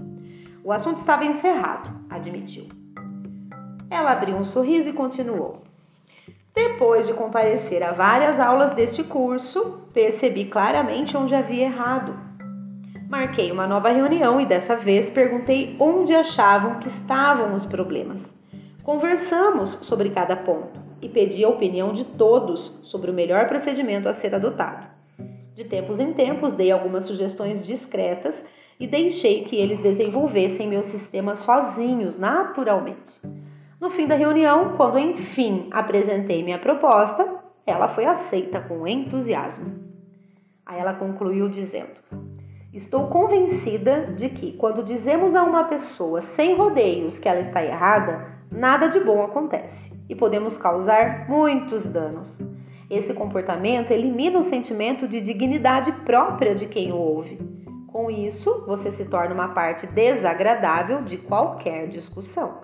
O 0.63 0.71
assunto 0.71 0.97
estava 0.97 1.25
encerrado, 1.25 1.89
admitiu. 2.11 2.67
Ela 3.89 4.11
abriu 4.11 4.35
um 4.35 4.43
sorriso 4.43 4.87
e 4.87 4.93
continuou. 4.93 5.63
Depois 6.53 7.07
de 7.07 7.13
comparecer 7.13 7.81
a 7.81 7.93
várias 7.93 8.39
aulas 8.39 8.75
deste 8.75 9.03
curso, 9.03 9.87
percebi 9.91 10.45
claramente 10.45 11.17
onde 11.17 11.33
havia 11.33 11.65
errado. 11.65 12.15
Marquei 13.09 13.51
uma 13.51 13.65
nova 13.65 13.89
reunião 13.89 14.39
e 14.39 14.45
dessa 14.45 14.75
vez 14.75 15.09
perguntei 15.09 15.75
onde 15.79 16.13
achavam 16.13 16.79
que 16.79 16.87
estavam 16.89 17.55
os 17.55 17.65
problemas. 17.65 18.21
Conversamos 18.83 19.79
sobre 19.81 20.11
cada 20.11 20.35
ponto 20.35 20.79
e 21.01 21.09
pedi 21.09 21.43
a 21.43 21.49
opinião 21.49 21.91
de 21.91 22.05
todos 22.05 22.79
sobre 22.83 23.09
o 23.09 23.13
melhor 23.13 23.47
procedimento 23.47 24.07
a 24.07 24.13
ser 24.13 24.35
adotado. 24.35 24.85
De 25.55 25.63
tempos 25.63 25.99
em 25.99 26.13
tempos, 26.13 26.53
dei 26.53 26.71
algumas 26.71 27.05
sugestões 27.05 27.65
discretas 27.65 28.45
e 28.79 28.85
deixei 28.85 29.43
que 29.43 29.55
eles 29.55 29.79
desenvolvessem 29.79 30.67
meu 30.67 30.83
sistema 30.83 31.35
sozinhos, 31.35 32.17
naturalmente. 32.17 33.21
No 33.83 33.89
fim 33.89 34.07
da 34.07 34.15
reunião, 34.15 34.77
quando 34.77 34.97
enfim 34.97 35.67
apresentei 35.69 36.41
minha 36.41 36.57
proposta, 36.57 37.43
ela 37.65 37.89
foi 37.89 38.05
aceita 38.05 38.61
com 38.61 38.87
entusiasmo. 38.87 39.77
Aí 40.65 40.79
ela 40.79 40.93
concluiu 40.93 41.49
dizendo: 41.49 41.99
Estou 42.71 43.07
convencida 43.07 44.13
de 44.15 44.29
que 44.29 44.53
quando 44.53 44.85
dizemos 44.85 45.35
a 45.35 45.43
uma 45.43 45.65
pessoa 45.65 46.21
sem 46.21 46.55
rodeios 46.55 47.19
que 47.19 47.27
ela 47.27 47.41
está 47.41 47.61
errada, 47.61 48.25
nada 48.49 48.87
de 48.87 49.01
bom 49.01 49.21
acontece 49.21 49.91
e 50.07 50.15
podemos 50.15 50.57
causar 50.57 51.27
muitos 51.27 51.83
danos. 51.83 52.39
Esse 52.89 53.13
comportamento 53.13 53.91
elimina 53.91 54.39
o 54.39 54.43
sentimento 54.43 55.09
de 55.09 55.19
dignidade 55.19 55.91
própria 56.05 56.55
de 56.55 56.67
quem 56.67 56.93
o 56.93 56.95
ouve. 56.95 57.37
Com 57.87 58.09
isso, 58.09 58.63
você 58.65 58.91
se 58.91 59.03
torna 59.03 59.35
uma 59.35 59.49
parte 59.49 59.85
desagradável 59.87 60.99
de 60.99 61.17
qualquer 61.17 61.89
discussão. 61.89 62.63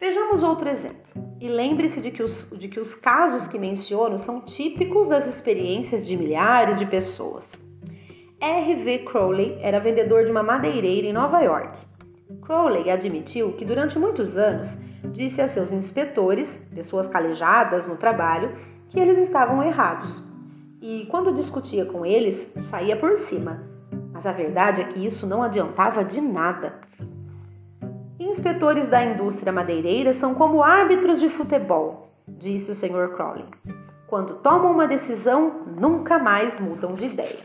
Vejamos 0.00 0.42
outro 0.42 0.66
exemplo. 0.66 0.96
E 1.38 1.46
lembre-se 1.46 2.00
de, 2.00 2.10
que 2.10 2.22
os, 2.22 2.48
de 2.58 2.68
que 2.68 2.80
os 2.80 2.94
casos 2.94 3.46
que 3.46 3.58
menciono 3.58 4.18
são 4.18 4.40
típicos 4.40 5.10
das 5.10 5.26
experiências 5.26 6.06
de 6.06 6.16
milhares 6.16 6.78
de 6.78 6.86
pessoas. 6.86 7.52
R.V. 8.40 9.00
Crowley 9.00 9.58
era 9.60 9.78
vendedor 9.78 10.24
de 10.24 10.30
uma 10.30 10.42
madeireira 10.42 11.06
em 11.06 11.12
Nova 11.12 11.42
York. 11.42 11.78
Crowley 12.40 12.90
admitiu 12.90 13.52
que 13.52 13.64
durante 13.66 13.98
muitos 13.98 14.38
anos 14.38 14.78
disse 15.12 15.42
a 15.42 15.48
seus 15.48 15.70
inspetores, 15.70 16.66
pessoas 16.74 17.06
calejadas 17.06 17.86
no 17.86 17.98
trabalho, 17.98 18.56
que 18.88 18.98
eles 18.98 19.18
estavam 19.18 19.62
errados. 19.62 20.22
E 20.80 21.06
quando 21.10 21.34
discutia 21.34 21.84
com 21.84 22.06
eles, 22.06 22.50
saía 22.60 22.96
por 22.96 23.18
cima. 23.18 23.68
Mas 24.14 24.24
a 24.24 24.32
verdade 24.32 24.80
é 24.80 24.84
que 24.84 25.04
isso 25.04 25.26
não 25.26 25.42
adiantava 25.42 26.02
de 26.02 26.22
nada. 26.22 26.80
Inspetores 28.30 28.86
da 28.86 29.04
indústria 29.04 29.52
madeireira 29.52 30.12
são 30.12 30.36
como 30.36 30.62
árbitros 30.62 31.18
de 31.18 31.28
futebol, 31.28 32.12
disse 32.28 32.70
o 32.70 32.74
Sr. 32.76 33.12
Crowley. 33.16 33.44
Quando 34.06 34.36
tomam 34.36 34.70
uma 34.70 34.86
decisão, 34.86 35.64
nunca 35.76 36.16
mais 36.16 36.60
mudam 36.60 36.94
de 36.94 37.06
ideia. 37.06 37.40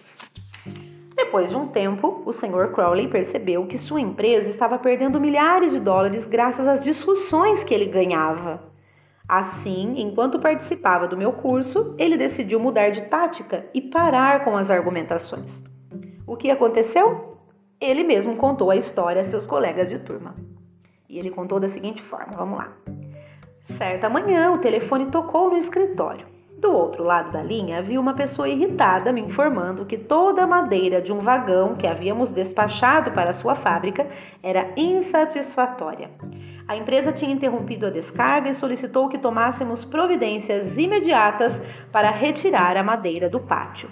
Depois 1.15 1.49
de 1.49 1.57
um 1.57 1.67
tempo, 1.67 2.21
o 2.23 2.31
Sr. 2.31 2.71
Crowley 2.71 3.07
percebeu 3.07 3.65
que 3.65 3.79
sua 3.79 3.99
empresa 3.99 4.47
estava 4.47 4.77
perdendo 4.77 5.19
milhares 5.19 5.71
de 5.71 5.79
dólares 5.79 6.27
graças 6.27 6.67
às 6.67 6.83
discussões 6.83 7.63
que 7.63 7.73
ele 7.73 7.87
ganhava. 7.87 8.61
Assim, 9.27 9.95
enquanto 9.97 10.39
participava 10.39 11.07
do 11.07 11.17
meu 11.17 11.33
curso, 11.33 11.95
ele 11.97 12.15
decidiu 12.15 12.59
mudar 12.59 12.91
de 12.91 13.01
tática 13.01 13.65
e 13.73 13.81
parar 13.81 14.45
com 14.45 14.55
as 14.55 14.69
argumentações. 14.69 15.63
O 16.27 16.37
que 16.37 16.51
aconteceu? 16.51 17.39
Ele 17.81 18.03
mesmo 18.03 18.35
contou 18.37 18.69
a 18.69 18.75
história 18.75 19.21
a 19.21 19.23
seus 19.23 19.47
colegas 19.47 19.89
de 19.89 19.97
turma. 19.97 20.35
E 21.09 21.19
ele 21.19 21.29
contou 21.29 21.59
da 21.59 21.67
seguinte 21.67 22.01
forma: 22.01 22.33
vamos 22.35 22.57
lá. 22.57 22.71
Certa 23.61 24.09
manhã, 24.09 24.51
o 24.51 24.59
telefone 24.59 25.07
tocou 25.07 25.49
no 25.49 25.57
escritório. 25.57 26.35
Do 26.57 26.71
outro 26.71 27.03
lado 27.03 27.31
da 27.31 27.43
linha 27.43 27.79
havia 27.79 27.99
uma 27.99 28.13
pessoa 28.13 28.47
irritada 28.47 29.11
me 29.11 29.21
informando 29.21 29.85
que 29.85 29.97
toda 29.97 30.43
a 30.43 30.47
madeira 30.47 31.01
de 31.01 31.11
um 31.11 31.19
vagão 31.19 31.75
que 31.75 31.85
havíamos 31.85 32.31
despachado 32.31 33.11
para 33.11 33.33
sua 33.33 33.55
fábrica 33.55 34.07
era 34.41 34.71
insatisfatória. 34.77 36.09
A 36.67 36.77
empresa 36.77 37.11
tinha 37.11 37.33
interrompido 37.33 37.85
a 37.85 37.89
descarga 37.89 38.49
e 38.49 38.55
solicitou 38.55 39.09
que 39.09 39.17
tomássemos 39.17 39.83
providências 39.83 40.77
imediatas 40.77 41.61
para 41.91 42.09
retirar 42.09 42.77
a 42.77 42.83
madeira 42.83 43.29
do 43.29 43.39
pátio. 43.39 43.89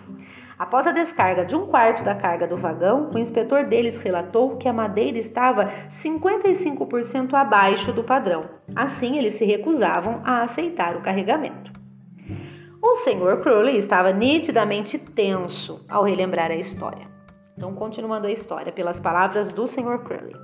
Após 0.57 0.85
a 0.85 0.91
descarga 0.91 1.45
de 1.45 1.55
um 1.55 1.65
quarto 1.65 2.03
da 2.03 2.13
carga 2.13 2.47
do 2.47 2.57
vagão, 2.57 3.09
o 3.13 3.17
inspetor 3.17 3.65
deles 3.65 3.97
relatou 3.97 4.57
que 4.57 4.67
a 4.67 4.73
madeira 4.73 5.17
estava 5.17 5.71
55% 5.89 7.33
abaixo 7.33 7.91
do 7.91 8.03
padrão. 8.03 8.41
Assim, 8.75 9.17
eles 9.17 9.33
se 9.33 9.45
recusavam 9.45 10.21
a 10.23 10.43
aceitar 10.43 10.95
o 10.95 11.01
carregamento. 11.01 11.71
O 12.81 12.95
Sr. 12.95 13.41
Crowley 13.41 13.77
estava 13.77 14.11
nitidamente 14.11 14.99
tenso 14.99 15.83
ao 15.89 16.03
relembrar 16.03 16.51
a 16.51 16.55
história. 16.55 17.07
Então, 17.57 17.73
continuando 17.73 18.27
a 18.27 18.31
história, 18.31 18.71
pelas 18.71 18.99
palavras 18.99 19.51
do 19.51 19.65
Sr. 19.65 19.99
Crowley. 20.03 20.35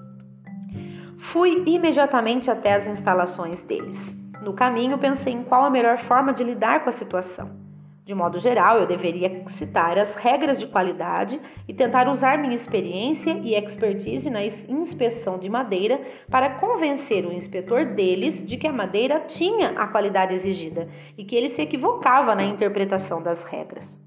Fui 1.17 1.63
imediatamente 1.65 2.49
até 2.49 2.73
as 2.73 2.87
instalações 2.87 3.61
deles. 3.63 4.17
No 4.41 4.53
caminho, 4.53 4.97
pensei 4.97 5.33
em 5.33 5.43
qual 5.43 5.65
a 5.65 5.69
melhor 5.69 5.97
forma 5.97 6.33
de 6.33 6.43
lidar 6.43 6.83
com 6.83 6.89
a 6.89 6.93
situação. 6.93 7.68
De 8.09 8.15
modo 8.15 8.39
geral, 8.39 8.79
eu 8.79 8.87
deveria 8.87 9.43
citar 9.49 9.99
as 9.99 10.15
regras 10.15 10.59
de 10.59 10.65
qualidade 10.65 11.39
e 11.67 11.73
tentar 11.75 12.09
usar 12.09 12.39
minha 12.39 12.55
experiência 12.55 13.39
e 13.43 13.53
expertise 13.53 14.31
na 14.31 14.43
inspeção 14.43 15.37
de 15.37 15.47
madeira 15.47 16.01
para 16.27 16.49
convencer 16.55 17.23
o 17.23 17.31
inspetor 17.31 17.85
deles 17.85 18.43
de 18.43 18.57
que 18.57 18.65
a 18.65 18.73
madeira 18.73 19.19
tinha 19.19 19.79
a 19.79 19.85
qualidade 19.85 20.33
exigida 20.33 20.89
e 21.15 21.23
que 21.23 21.35
ele 21.35 21.49
se 21.49 21.61
equivocava 21.61 22.33
na 22.33 22.43
interpretação 22.43 23.21
das 23.21 23.43
regras. 23.43 24.01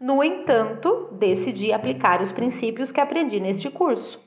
No 0.00 0.24
entanto, 0.24 1.10
decidi 1.12 1.74
aplicar 1.74 2.22
os 2.22 2.32
princípios 2.32 2.90
que 2.90 3.02
aprendi 3.02 3.38
neste 3.38 3.68
curso. 3.68 4.18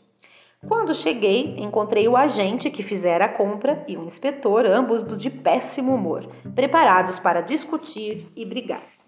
Quando 0.68 0.94
cheguei, 0.94 1.56
encontrei 1.58 2.08
o 2.08 2.16
agente 2.16 2.70
que 2.70 2.84
fizera 2.84 3.26
a 3.26 3.30
compra 3.30 3.84
e 3.88 3.98
o 3.98 4.04
inspetor, 4.04 4.68
ambos 4.68 5.18
de 5.18 5.32
péssimo 5.32 5.96
humor, 5.96 6.30
preparados 6.54 7.18
para 7.18 7.42
discutir 7.42 8.32
e 8.36 8.46
brigar. 8.46 8.99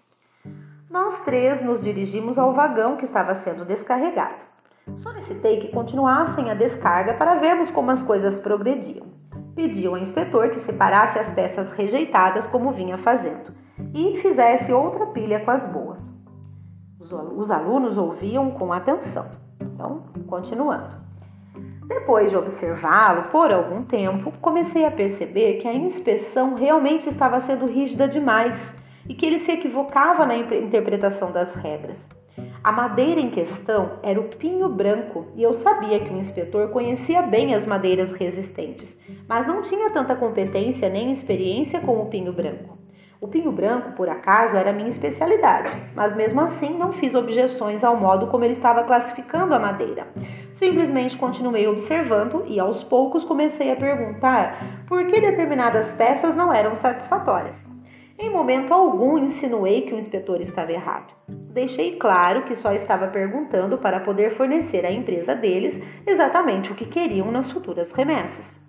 Nós 0.92 1.20
três 1.20 1.62
nos 1.62 1.82
dirigimos 1.82 2.38
ao 2.38 2.52
vagão 2.52 2.98
que 2.98 3.06
estava 3.06 3.34
sendo 3.34 3.64
descarregado. 3.64 4.44
Solicitei 4.94 5.56
que 5.56 5.72
continuassem 5.72 6.50
a 6.50 6.54
descarga 6.54 7.14
para 7.14 7.36
vermos 7.36 7.70
como 7.70 7.90
as 7.90 8.02
coisas 8.02 8.38
progrediam. 8.38 9.06
Pedi 9.54 9.86
ao 9.86 9.96
inspetor 9.96 10.50
que 10.50 10.60
separasse 10.60 11.18
as 11.18 11.32
peças 11.32 11.72
rejeitadas 11.72 12.46
como 12.46 12.72
vinha 12.72 12.98
fazendo 12.98 13.54
e 13.94 14.18
fizesse 14.18 14.70
outra 14.70 15.06
pilha 15.06 15.40
com 15.40 15.50
as 15.50 15.64
boas. 15.64 16.14
Os 17.00 17.50
alunos 17.50 17.96
ouviam 17.96 18.50
com 18.50 18.70
atenção. 18.70 19.30
Então, 19.58 20.02
continuando. 20.26 20.90
Depois 21.86 22.30
de 22.30 22.36
observá-lo 22.36 23.30
por 23.30 23.50
algum 23.50 23.82
tempo, 23.82 24.30
comecei 24.42 24.84
a 24.84 24.90
perceber 24.90 25.54
que 25.54 25.66
a 25.66 25.72
inspeção 25.72 26.52
realmente 26.52 27.08
estava 27.08 27.40
sendo 27.40 27.64
rígida 27.64 28.06
demais 28.06 28.74
e 29.12 29.14
que 29.14 29.26
ele 29.26 29.38
se 29.38 29.52
equivocava 29.52 30.24
na 30.24 30.34
interpretação 30.34 31.30
das 31.30 31.54
regras. 31.54 32.08
A 32.64 32.72
madeira 32.72 33.20
em 33.20 33.28
questão 33.28 33.98
era 34.02 34.18
o 34.18 34.24
pinho 34.24 34.70
branco 34.70 35.26
e 35.36 35.42
eu 35.42 35.52
sabia 35.52 36.00
que 36.00 36.10
o 36.10 36.16
inspetor 36.16 36.70
conhecia 36.70 37.20
bem 37.20 37.54
as 37.54 37.66
madeiras 37.66 38.14
resistentes, 38.14 38.98
mas 39.28 39.46
não 39.46 39.60
tinha 39.60 39.90
tanta 39.90 40.16
competência 40.16 40.88
nem 40.88 41.10
experiência 41.10 41.78
com 41.80 42.00
o 42.00 42.06
pinho 42.06 42.32
branco. 42.32 42.78
O 43.20 43.28
pinho 43.28 43.52
branco, 43.52 43.92
por 43.92 44.08
acaso, 44.08 44.56
era 44.56 44.72
minha 44.72 44.88
especialidade, 44.88 45.70
mas 45.94 46.14
mesmo 46.14 46.40
assim 46.40 46.70
não 46.78 46.90
fiz 46.90 47.14
objeções 47.14 47.84
ao 47.84 47.98
modo 47.98 48.28
como 48.28 48.44
ele 48.44 48.54
estava 48.54 48.82
classificando 48.84 49.54
a 49.54 49.58
madeira. 49.58 50.06
Simplesmente 50.54 51.18
continuei 51.18 51.68
observando 51.68 52.44
e 52.46 52.58
aos 52.58 52.82
poucos 52.82 53.26
comecei 53.26 53.70
a 53.70 53.76
perguntar 53.76 54.86
por 54.86 55.06
que 55.06 55.20
determinadas 55.20 55.92
peças 55.92 56.34
não 56.34 56.50
eram 56.50 56.74
satisfatórias. 56.74 57.71
Em 58.22 58.30
momento 58.30 58.72
algum 58.72 59.18
insinuei 59.18 59.80
que 59.80 59.92
o 59.92 59.98
inspetor 59.98 60.40
estava 60.40 60.70
errado. 60.70 61.12
Deixei 61.28 61.96
claro 61.96 62.44
que 62.44 62.54
só 62.54 62.72
estava 62.72 63.08
perguntando 63.08 63.76
para 63.76 63.98
poder 63.98 64.36
fornecer 64.36 64.86
à 64.86 64.92
empresa 64.92 65.34
deles 65.34 65.80
exatamente 66.06 66.70
o 66.70 66.74
que 66.76 66.86
queriam 66.86 67.32
nas 67.32 67.50
futuras 67.50 67.90
remessas. 67.90 68.60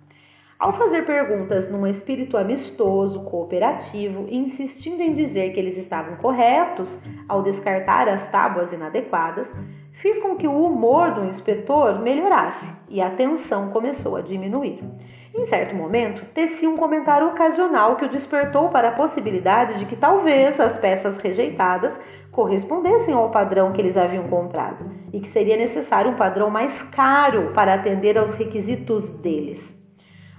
Ao 0.58 0.72
fazer 0.72 1.06
perguntas 1.06 1.70
num 1.70 1.86
espírito 1.86 2.36
amistoso, 2.36 3.22
cooperativo, 3.22 4.26
insistindo 4.28 5.00
em 5.00 5.12
dizer 5.12 5.52
que 5.52 5.60
eles 5.60 5.78
estavam 5.78 6.16
corretos 6.16 6.98
ao 7.28 7.40
descartar 7.40 8.08
as 8.08 8.28
tábuas 8.28 8.72
inadequadas, 8.72 9.46
fiz 9.92 10.18
com 10.18 10.34
que 10.34 10.48
o 10.48 10.62
humor 10.62 11.14
do 11.14 11.26
inspetor 11.26 12.00
melhorasse 12.00 12.72
e 12.88 13.00
a 13.00 13.10
tensão 13.10 13.70
começou 13.70 14.16
a 14.16 14.20
diminuir. 14.20 14.82
Em 15.36 15.46
certo 15.46 15.74
momento, 15.74 16.24
teci 16.32 16.64
um 16.64 16.76
comentário 16.76 17.26
ocasional 17.26 17.96
que 17.96 18.04
o 18.04 18.08
despertou 18.08 18.68
para 18.68 18.90
a 18.90 18.92
possibilidade 18.92 19.80
de 19.80 19.84
que 19.84 19.96
talvez 19.96 20.60
as 20.60 20.78
peças 20.78 21.18
rejeitadas 21.18 22.00
correspondessem 22.30 23.12
ao 23.12 23.30
padrão 23.30 23.72
que 23.72 23.80
eles 23.80 23.96
haviam 23.96 24.28
comprado 24.28 24.88
e 25.12 25.18
que 25.18 25.26
seria 25.28 25.56
necessário 25.56 26.12
um 26.12 26.16
padrão 26.16 26.50
mais 26.50 26.84
caro 26.84 27.52
para 27.52 27.74
atender 27.74 28.16
aos 28.16 28.34
requisitos 28.34 29.12
deles. 29.14 29.76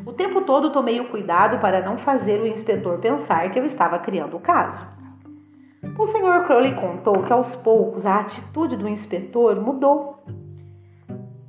O 0.05 0.13
tempo 0.13 0.41
todo 0.41 0.71
tomei 0.71 1.01
o 1.01 1.09
cuidado 1.09 1.59
para 1.59 1.81
não 1.81 1.97
fazer 1.97 2.41
o 2.41 2.47
inspetor 2.47 2.99
pensar 2.99 3.51
que 3.51 3.59
eu 3.59 3.65
estava 3.65 3.99
criando 3.99 4.37
o 4.37 4.41
caso. 4.41 4.87
O 5.97 6.05
Sr. 6.05 6.45
Crowley 6.45 6.73
contou 6.73 7.21
que 7.23 7.33
aos 7.33 7.53
poucos 7.53 8.05
a 8.05 8.21
atitude 8.21 8.77
do 8.77 8.87
inspetor 8.87 9.59
mudou. 9.59 10.23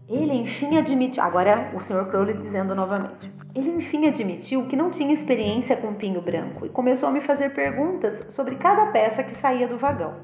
Ele 0.09 0.35
enfim 0.35 0.77
admitiu. 0.77 1.23
Agora 1.23 1.73
o 1.75 1.81
Sr. 1.81 2.07
Crowley 2.07 2.37
dizendo 2.37 2.75
novamente. 2.75 3.36
Ele 3.57 3.71
enfim 3.71 4.07
admitiu 4.07 4.67
que 4.67 4.77
não 4.77 4.91
tinha 4.91 5.15
experiência 5.15 5.79
com 5.79 5.95
pinho 5.95 6.21
branco 6.21 6.67
e 6.67 6.69
começou 6.69 7.09
a 7.09 7.13
me 7.13 7.23
fazer 7.23 7.55
perguntas 7.55 8.27
sobre 8.29 8.57
cada 8.57 8.89
peça 8.93 9.23
que 9.23 9.35
saía 9.35 9.67
do 9.67 9.79
vagão. 9.79 10.17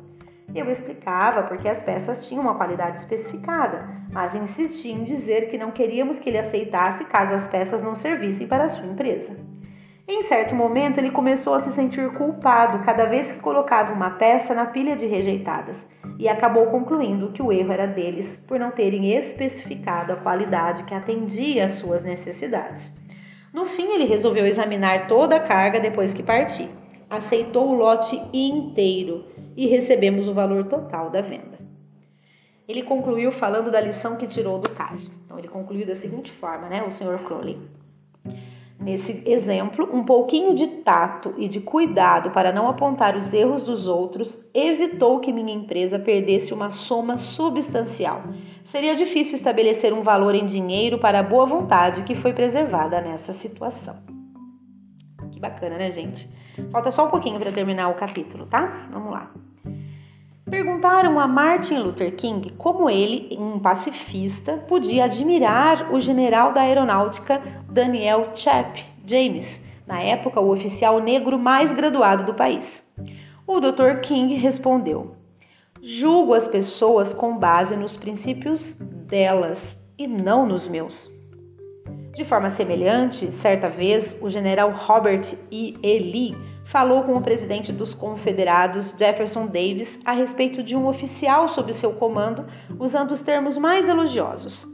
Eu 0.55 0.71
explicava 0.71 1.45
porque 1.45 1.67
as 1.67 1.83
peças 1.83 2.29
tinham 2.29 2.43
uma 2.43 2.57
qualidade 2.57 2.99
especificada, 2.99 3.89
mas 4.13 4.37
insistia 4.37 4.93
em 4.93 5.03
dizer 5.03 5.49
que 5.49 5.57
não 5.57 5.71
queríamos 5.71 6.19
que 6.19 6.29
ele 6.29 6.37
aceitasse 6.37 7.07
caso 7.07 7.35
as 7.35 7.47
peças 7.47 7.83
não 7.83 7.95
servissem 7.95 8.47
para 8.47 8.65
a 8.65 8.69
sua 8.69 8.85
empresa. 8.85 9.35
Em 10.07 10.21
certo 10.25 10.55
momento, 10.55 10.99
ele 10.99 11.11
começou 11.11 11.55
a 11.55 11.61
se 11.61 11.73
sentir 11.73 12.13
culpado 12.13 12.85
cada 12.85 13.07
vez 13.07 13.33
que 13.33 13.41
colocava 13.41 13.95
uma 13.95 14.11
peça 14.11 14.53
na 14.53 14.67
pilha 14.67 14.95
de 14.95 15.07
rejeitadas 15.07 15.79
e 16.19 16.29
acabou 16.29 16.67
concluindo 16.67 17.33
que 17.33 17.41
o 17.41 17.51
erro 17.51 17.73
era 17.73 17.87
deles 17.87 18.43
por 18.47 18.61
não 18.61 18.71
terem 18.71 19.11
especificado 19.15 20.13
a 20.13 20.17
qualidade 20.17 20.85
que 20.85 20.93
atendia 20.93 21.65
às 21.65 21.75
suas 21.77 22.03
necessidades. 22.03 22.93
No 23.53 23.67
fim, 23.67 23.93
ele 23.93 24.05
resolveu 24.05 24.47
examinar 24.47 25.07
toda 25.07 25.37
a 25.37 25.41
carga 25.41 25.79
depois 25.79 26.15
que 26.15 26.23
parti. 26.23 26.69
Aceitou 27.11 27.69
o 27.69 27.75
lote 27.75 28.21
inteiro 28.33 29.27
e 29.55 29.67
recebemos 29.67 30.27
o 30.27 30.33
valor 30.33 30.65
total 30.65 31.11
da 31.11 31.21
venda. 31.21 31.59
Ele 32.67 32.83
concluiu 32.83 33.31
falando 33.31 33.71
da 33.71 33.81
lição 33.81 34.17
que 34.17 34.27
tirou 34.27 34.59
do 34.59 34.71
caso. 34.71 35.13
Então, 35.25 35.39
ele 35.39 35.49
concluiu 35.49 35.87
da 35.87 35.95
seguinte 35.95 36.31
forma, 36.31 36.69
né, 36.69 36.83
o 36.83 36.91
Sr. 36.91 37.19
Crowley. 37.25 37.59
Nesse 38.83 39.23
exemplo, 39.27 39.89
um 39.93 40.05
pouquinho 40.05 40.55
de 40.55 40.67
tato 40.67 41.35
e 41.37 41.47
de 41.47 41.61
cuidado 41.61 42.31
para 42.31 42.53
não 42.53 42.69
apontar 42.69 43.17
os 43.17 43.33
erros 43.33 43.63
dos 43.63 43.87
outros 43.87 44.45
evitou 44.53 45.21
que 45.21 45.33
minha 45.33 45.55
empresa 45.55 45.99
perdesse 45.99 46.53
uma 46.53 46.69
soma 46.69 47.17
substancial 47.17 48.23
seria 48.65 48.97
difícil 48.97 49.37
estabelecer 49.37 49.93
um 49.93 50.03
valor 50.03 50.35
em 50.35 50.47
dinheiro 50.47 50.99
para 50.99 51.21
a 51.21 51.23
boa 51.23 51.47
vontade 51.47 52.03
que 52.03 52.15
foi 52.15 52.33
preservada 52.33 53.01
nessa 53.01 53.33
situação. 53.33 53.97
Que 55.31 55.39
bacana, 55.39 55.77
né, 55.77 55.91
gente? 55.91 56.29
Falta 56.71 56.91
só 56.91 57.07
um 57.07 57.11
pouquinho 57.11 57.39
para 57.39 57.53
terminar 57.53 57.89
o 57.89 57.95
capítulo, 57.95 58.47
tá? 58.47 58.89
Vamos 58.91 59.11
lá. 59.11 59.31
Perguntaram 60.49 61.19
a 61.19 61.27
Martin 61.27 61.79
Luther 61.79 62.15
King 62.15 62.53
como 62.59 62.91
ele, 62.91 63.37
um 63.39 63.59
pacifista, 63.59 64.59
podia 64.69 65.05
admirar 65.05 65.93
o 65.95 66.01
general 66.01 66.53
da 66.53 66.63
aeronáutica 66.63 67.41
Daniel 67.73 68.33
Chap 68.35 68.79
James, 69.07 69.59
na 69.87 70.03
época 70.03 70.39
o 70.39 70.53
oficial 70.53 71.01
negro 71.01 71.39
mais 71.39 71.73
graduado 71.73 72.25
do 72.25 72.35
país. 72.35 72.83
O 73.47 73.61
Dr. 73.61 74.01
King 74.03 74.35
respondeu: 74.35 75.17
Julgo 75.81 76.35
as 76.35 76.47
pessoas 76.47 77.15
com 77.15 77.39
base 77.39 77.75
nos 77.75 77.97
princípios 77.97 78.75
delas 78.75 79.75
e 79.97 80.07
não 80.07 80.45
nos 80.47 80.69
meus. 80.69 81.11
De 82.15 82.27
forma 82.27 82.51
semelhante, 82.51 83.35
certa 83.35 83.71
vez, 83.71 84.19
o 84.21 84.29
general 84.29 84.71
Robert 84.73 85.35
E. 85.51 85.75
E. 85.83 85.99
Lee 85.99 86.37
falou 86.67 87.05
com 87.05 87.17
o 87.17 87.23
presidente 87.23 87.73
dos 87.73 87.95
confederados 87.95 88.95
Jefferson 88.99 89.47
Davis 89.47 89.99
a 90.05 90.13
respeito 90.13 90.63
de 90.63 90.77
um 90.77 90.87
oficial 90.87 91.49
sob 91.49 91.73
seu 91.73 91.95
comando, 91.95 92.45
usando 92.79 93.13
os 93.13 93.23
termos 93.23 93.57
mais 93.57 93.89
elogiosos. 93.89 94.69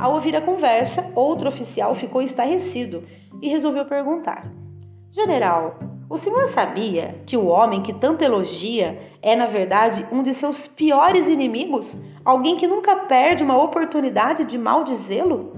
Ao 0.00 0.14
ouvir 0.14 0.34
a 0.34 0.40
conversa, 0.40 1.12
outro 1.14 1.46
oficial 1.46 1.94
ficou 1.94 2.22
estarrecido 2.22 3.04
e 3.42 3.48
resolveu 3.48 3.84
perguntar: 3.84 4.50
General, 5.10 5.78
o 6.08 6.16
senhor 6.16 6.46
sabia 6.46 7.20
que 7.26 7.36
o 7.36 7.44
homem 7.44 7.82
que 7.82 7.92
tanto 7.92 8.24
elogia 8.24 8.98
é, 9.20 9.36
na 9.36 9.44
verdade, 9.44 10.06
um 10.10 10.22
de 10.22 10.32
seus 10.32 10.66
piores 10.66 11.28
inimigos? 11.28 11.98
Alguém 12.24 12.56
que 12.56 12.66
nunca 12.66 12.96
perde 12.96 13.44
uma 13.44 13.62
oportunidade 13.62 14.44
de 14.44 14.56
maldizê-lo? 14.56 15.52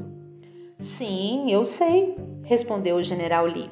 Sim, 0.80 1.52
eu 1.52 1.64
sei, 1.64 2.16
respondeu 2.42 2.96
o 2.96 3.02
general 3.04 3.46
Lee. 3.46 3.70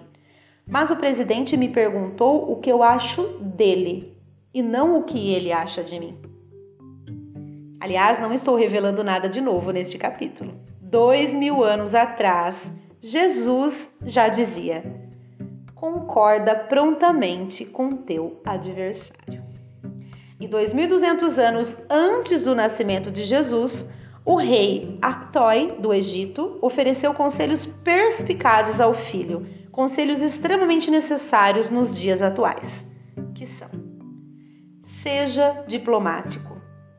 Mas 0.69 0.93
o 0.93 0.97
presidente 0.97 1.57
me 1.57 1.69
perguntou 1.69 2.49
o 2.49 2.61
que 2.61 2.71
eu 2.71 2.85
acho 2.85 3.25
dele 3.41 4.17
e 4.55 4.63
não 4.63 5.01
o 5.01 5.03
que 5.03 5.35
ele 5.35 5.51
acha 5.51 5.83
de 5.83 5.99
mim. 5.99 6.30
Aliás, 7.81 8.21
não 8.21 8.33
estou 8.33 8.57
revelando 8.57 9.03
nada 9.03 9.27
de 9.27 9.40
novo 9.40 9.71
neste 9.71 9.97
capítulo. 9.97 10.53
Dois 10.83 11.35
mil 11.35 11.64
anos 11.64 11.95
atrás, 11.95 12.71
Jesus 13.01 13.90
já 14.03 14.29
dizia: 14.29 14.85
concorda 15.75 16.55
prontamente 16.55 17.64
com 17.64 17.88
teu 17.88 18.38
adversário. 18.45 19.43
E 20.38 20.47
2.200 20.47 21.38
anos 21.38 21.77
antes 21.88 22.45
do 22.45 22.55
nascimento 22.55 23.11
de 23.11 23.25
Jesus, 23.25 23.88
o 24.25 24.37
rei 24.37 24.99
Actói 25.01 25.77
do 25.79 25.93
Egito 25.95 26.59
ofereceu 26.61 27.14
conselhos 27.14 27.64
perspicazes 27.64 28.81
ao 28.81 28.93
filho, 28.93 29.47
conselhos 29.73 30.23
extremamente 30.23 30.90
necessários 30.90 31.71
nos 31.71 31.99
dias 31.99 32.21
atuais, 32.21 32.85
que 33.35 33.47
são: 33.47 33.71
seja 34.83 35.64
diplomático. 35.66 36.50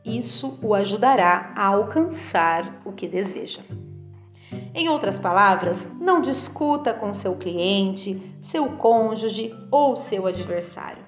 Isso 0.04 0.60
o 0.64 0.74
ajudará 0.74 1.54
a 1.56 1.66
alcançar 1.68 2.82
o 2.84 2.92
que 2.92 3.08
deseja. 3.08 3.62
Em 4.74 4.90
outras 4.90 5.18
palavras, 5.18 5.90
não 6.00 6.22
discuta 6.22 6.94
com 6.94 7.14
seu 7.14 7.36
cliente, 7.36 8.36
seu 8.42 8.66
cônjuge 8.78 9.54
ou 9.70 9.96
seu 9.96 10.26
adversário. 10.26 11.04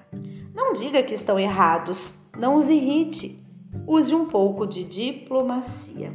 Não 0.54 0.72
diga 0.72 1.02
que 1.02 1.14
estão 1.14 1.38
errados, 1.38 2.14
não 2.38 2.56
os 2.56 2.68
irrite. 2.70 3.42
Use 3.86 4.14
um 4.14 4.26
pouco 4.26 4.66
de 4.66 4.84
diplomacia. 4.84 6.12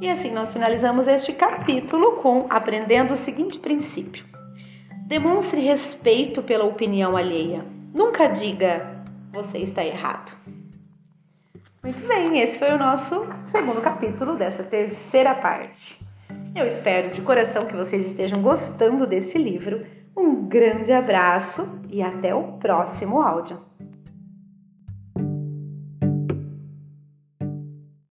E 0.00 0.08
assim 0.08 0.30
nós 0.30 0.52
finalizamos 0.52 1.08
este 1.08 1.32
capítulo 1.32 2.16
com 2.16 2.46
aprendendo 2.48 3.12
o 3.12 3.16
seguinte 3.16 3.58
princípio: 3.58 4.24
demonstre 5.06 5.60
respeito 5.60 6.42
pela 6.42 6.64
opinião 6.64 7.16
alheia. 7.16 7.66
Nunca 7.92 8.28
diga 8.28 9.04
você 9.32 9.58
está 9.58 9.84
errado. 9.84 10.32
Muito 11.82 12.06
bem, 12.06 12.38
esse 12.38 12.58
foi 12.58 12.72
o 12.72 12.78
nosso 12.78 13.26
segundo 13.46 13.80
capítulo 13.80 14.36
dessa 14.36 14.62
terceira 14.62 15.34
parte. 15.34 15.98
Eu 16.54 16.66
espero 16.66 17.10
de 17.10 17.22
coração 17.22 17.64
que 17.66 17.74
vocês 17.74 18.06
estejam 18.06 18.42
gostando 18.42 19.06
deste 19.06 19.38
livro. 19.38 19.86
Um 20.14 20.46
grande 20.46 20.92
abraço 20.92 21.80
e 21.88 22.02
até 22.02 22.34
o 22.34 22.58
próximo 22.58 23.22
áudio. 23.22 23.69